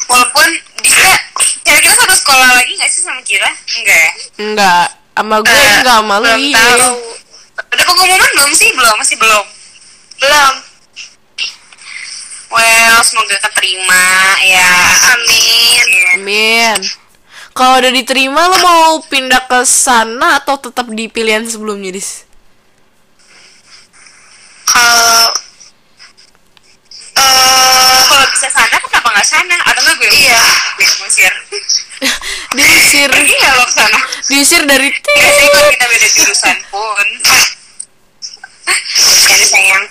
Walaupun 0.07 0.49
Diska, 0.81 1.13
kira-kira 1.65 1.95
satu 1.95 2.15
sekolah 2.15 2.51
lagi 2.53 2.73
gak 2.77 2.91
sih 2.91 3.01
sama 3.01 3.21
Kira? 3.23 3.49
Enggak 3.49 3.97
ya? 3.97 4.13
Enggak, 4.41 4.87
sama 5.15 5.37
gue 5.41 5.53
Eh, 5.53 5.73
enggak 5.81 5.97
sama 6.01 6.15
lu. 6.19 6.25
belum 6.27 6.41
iya. 6.43 6.57
tahu. 6.59 6.93
Ada 7.53 7.83
pengumuman 7.85 8.31
belum 8.33 8.53
sih? 8.53 8.71
Belum, 8.73 8.97
masih 8.97 9.17
belum. 9.17 9.45
Belum. 10.19 10.55
Well, 12.49 12.99
semoga 13.01 13.37
keterima 13.41 14.05
ya. 14.45 14.69
Amin. 15.17 15.87
Amin. 16.15 16.77
Kalau 17.53 17.81
udah 17.81 17.93
diterima 17.93 18.49
lo 18.49 18.57
mau 18.59 18.93
pindah 19.03 19.45
ke 19.45 19.61
sana 19.63 20.41
atau 20.41 20.57
tetap 20.57 20.89
di 20.89 21.09
pilihan 21.09 21.45
sebelumnya, 21.45 21.93
Dis? 21.93 22.25
Kalau 24.65 25.29
eh 27.13 27.99
Kalau 28.03 28.27
bisa 28.33 28.49
sana, 28.49 28.77
kenapa 28.79 29.09
nggak 29.11 29.29
sana? 29.29 29.57
Atau 29.69 29.81
nggak 29.83 29.97
gue 29.97 30.09
Iya. 30.11 30.41
gue 30.77 30.89
ngusir? 31.03 31.33
Diusir, 32.57 33.09
Pergi 33.09 33.35
nggak 33.35 33.53
lo 33.55 33.65
ke 33.65 33.75
sana? 33.75 34.01
diusir 34.23 34.63
dari 34.65 34.89
Gak 34.89 35.05
sih 35.31 35.47
kalau 35.47 35.71
kita 35.71 35.87
beda 35.87 36.09
jurusan 36.09 36.57
pun 36.69 37.07
Kan 38.65 39.41
sayang 39.43 39.85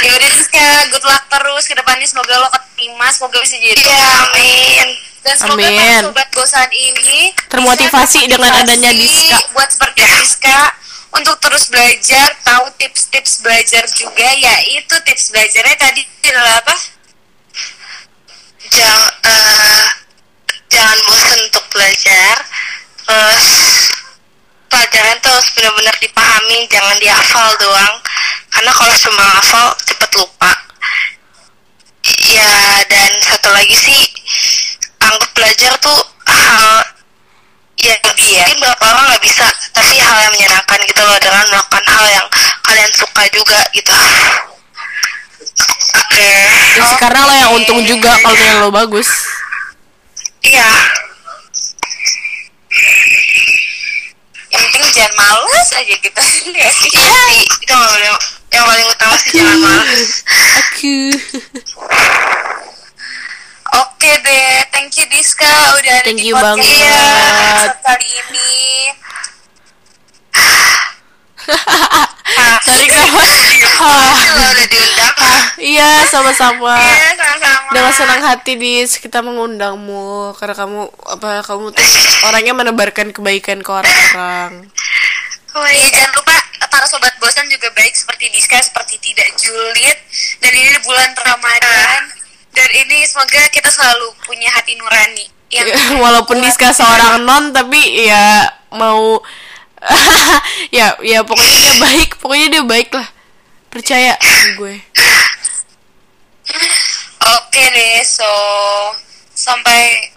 Ya 0.00 0.10
udah 0.14 0.28
terus 0.30 0.48
ya 0.48 0.70
good 0.90 1.02
luck 1.02 1.24
terus 1.54 1.66
ke 1.66 1.76
depannya 1.76 2.02
semoga 2.04 2.34
lo 2.36 2.48
keterima 2.50 3.06
semoga 3.08 3.38
bisa 3.38 3.54
jadi 3.54 3.78
Iya, 3.78 4.02
amin. 4.26 4.88
dan 5.20 5.34
semoga 5.34 5.64
Amin. 5.64 6.02
sobat 6.02 6.28
bosan 6.30 6.68
ini 6.68 7.30
Termotivasi 7.46 8.18
bisa 8.20 8.28
dengan 8.28 8.52
adanya 8.52 8.90
Diska. 8.90 9.38
buat 9.50 9.68
seperti 9.68 10.02
Diska 10.04 10.60
untuk 11.12 11.38
terus 11.38 11.70
belajar 11.70 12.34
tahu 12.42 12.66
tips-tips 12.74 13.38
belajar 13.40 13.86
juga 13.88 14.28
yaitu 14.34 14.94
tips 15.00 15.30
belajarnya 15.30 15.76
tadi 15.76 16.02
adalah 16.24 16.58
apa 16.58 16.74
Jangan 18.66 19.12
eh, 19.22 19.86
jangan 20.66 20.98
bosan 21.00 21.38
untuk 21.44 21.64
belajar. 21.70 22.34
Terus 22.98 23.46
pelajaran 24.66 25.16
tuh 25.20 25.30
harus 25.30 25.48
benar-benar 25.54 25.94
dipahami, 25.96 26.58
jangan 26.66 26.96
dihafal 26.98 27.54
doang. 27.56 27.94
Karena 28.50 28.72
kalau 28.72 28.94
cuma 28.98 29.24
hafal 29.30 29.66
cepet 29.84 30.10
lupa. 30.16 30.50
Ya 32.22 32.52
dan 32.86 33.10
satu 33.22 33.48
lagi 33.50 33.74
sih 33.74 34.02
anggap 35.02 35.30
belajar 35.34 35.72
tuh 35.82 36.00
hal 36.30 36.86
yang 37.78 38.00
mungkin 38.06 38.56
beberapa 38.62 38.84
orang 38.86 39.04
nggak 39.12 39.24
bisa, 39.26 39.46
tapi 39.74 39.98
hal 39.98 40.18
yang 40.24 40.32
menyenangkan 40.32 40.78
gitu 40.86 41.02
loh 41.04 41.18
dengan 41.20 41.44
melakukan 41.52 41.84
hal 41.84 42.06
yang 42.08 42.26
kalian 42.64 42.92
suka 42.94 43.22
juga 43.34 43.60
gitu. 43.74 43.92
Oke. 45.94 46.30
Ya 46.78 46.82
sih, 46.88 46.98
karena 47.02 47.20
lo 47.26 47.34
yang 47.34 47.52
untung 47.52 47.80
juga 47.84 48.16
kalau 48.22 48.36
nilai 48.38 48.58
lo 48.62 48.70
bagus. 48.72 49.08
Iya. 50.44 50.70
yang 54.54 54.62
penting 54.70 54.86
jangan 54.94 55.14
males 55.18 55.68
aja 55.74 55.94
kita 55.98 56.22
ya 56.62 56.70
sih 56.70 56.90
Iya 56.94 57.10
sih, 57.26 57.42
itu 57.42 57.72
yang 57.74 57.82
paling, 57.90 58.14
yang 58.54 58.64
paling 58.64 58.86
utama 58.86 59.14
sih 59.18 59.30
jangan 59.34 59.58
malas. 59.58 60.22
Aku. 60.62 60.96
Oke 63.74 64.10
deh, 64.22 64.54
thank 64.70 64.94
you 64.94 65.06
Diska 65.10 65.50
udah 65.74 65.94
ada 65.98 66.06
Thank 66.06 66.22
di 66.22 66.30
you 66.30 66.36
podcast 66.38 66.54
banget. 66.62 67.34
episode 67.34 67.78
kali 67.82 68.06
ini. 68.06 68.54
Sorry 72.64 72.86
kenapa? 72.88 73.20
Ah, 73.84 74.16
udah 74.48 74.64
diundang, 74.64 75.14
iya 75.60 75.90
sama-sama. 76.08 76.72
Iya, 76.80 77.12
sama-sama. 77.12 77.68
Dengan 77.74 77.92
senang 77.92 78.22
hati 78.24 78.56
dis 78.56 78.96
kita 78.96 79.20
mengundangmu 79.20 80.32
karena 80.38 80.54
kamu 80.56 80.80
apa 81.04 81.44
kamu 81.44 81.74
tuh 81.74 81.84
orangnya 82.24 82.54
menebarkan 82.56 83.12
kebaikan 83.12 83.60
ke 83.60 83.70
orang-orang. 83.70 84.70
oh 85.54 85.68
iya. 85.68 85.86
jangan 85.92 86.10
lupa 86.16 86.34
para 86.70 86.86
sobat 86.88 87.14
bosan 87.18 87.48
juga 87.50 87.68
baik 87.74 87.94
seperti 87.96 88.30
Diska, 88.30 88.60
seperti 88.62 89.00
tidak 89.02 89.28
julid. 89.40 89.98
Dan 90.40 90.52
ini 90.52 90.78
bulan 90.84 91.10
Ramadan. 91.16 92.00
Dan 92.54 92.68
ini 92.70 93.02
semoga 93.02 93.50
kita 93.50 93.66
selalu 93.66 94.14
punya 94.22 94.46
hati 94.54 94.78
nurani. 94.78 95.26
Yang 95.50 95.74
Ya, 95.74 95.78
Walaupun 96.04 96.42
Diska 96.42 96.74
seorang 96.74 97.22
non 97.22 97.54
tapi 97.54 97.78
ya 98.06 98.50
mau 98.74 99.22
ya 100.76 100.96
ya 101.04 101.20
pokoknya 101.22 101.58
dia 101.60 101.74
baik, 101.82 102.10
pokoknya 102.18 102.46
dia 102.50 102.64
baik 102.64 102.90
lah. 102.94 103.08
Percaya 103.70 104.14
gue. 104.54 104.74
Oke 107.24 107.64
deh, 107.74 108.04
so 108.06 108.28
sampai 109.34 110.13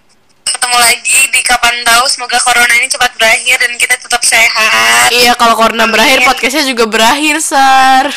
ketemu 0.67 0.83
lagi 0.83 1.19
di 1.31 1.41
kapan 1.47 1.75
tahu. 1.87 2.05
Semoga 2.11 2.43
corona 2.43 2.73
ini 2.75 2.91
cepat 2.91 3.15
berakhir 3.15 3.55
dan 3.55 3.71
kita 3.79 3.95
tetap 4.03 4.19
sehat. 4.19 5.07
Iya 5.15 5.31
kalau 5.39 5.55
corona 5.55 5.87
berakhir 5.87 6.27
podcastnya 6.27 6.67
juga 6.67 6.83
berakhir 6.91 7.39
sar. 7.39 8.11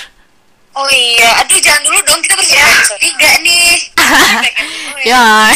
Oh 0.74 0.90
iya, 0.90 1.46
aduh 1.46 1.62
jangan 1.62 1.78
dulu 1.86 2.02
dong 2.02 2.18
kita 2.18 2.34
bersiap 2.34 2.66
episode 2.66 2.98
tiga 2.98 3.30
nih. 3.46 3.70
Ya. 5.00 5.16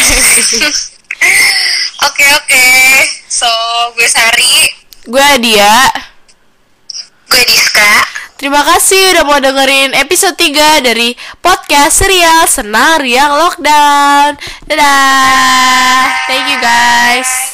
Oke 2.08 2.26
oke, 2.36 2.68
so 3.26 3.50
gue 3.96 4.06
Sari. 4.06 4.70
gue 5.04 5.24
Adia. 5.34 5.90
Gue 7.26 7.42
Diska. 7.44 7.92
Terima 8.34 8.66
kasih 8.66 9.14
udah 9.14 9.24
mau 9.24 9.38
dengerin 9.38 9.94
episode 9.94 10.34
3 10.34 10.82
dari 10.82 11.14
podcast 11.38 12.02
serial 12.02 12.50
Senang 12.50 12.98
Riang 12.98 13.30
Lockdown. 13.38 14.34
Dadah. 14.66 16.26
Thank 16.26 16.50
you 16.50 16.58
guys. 16.58 17.53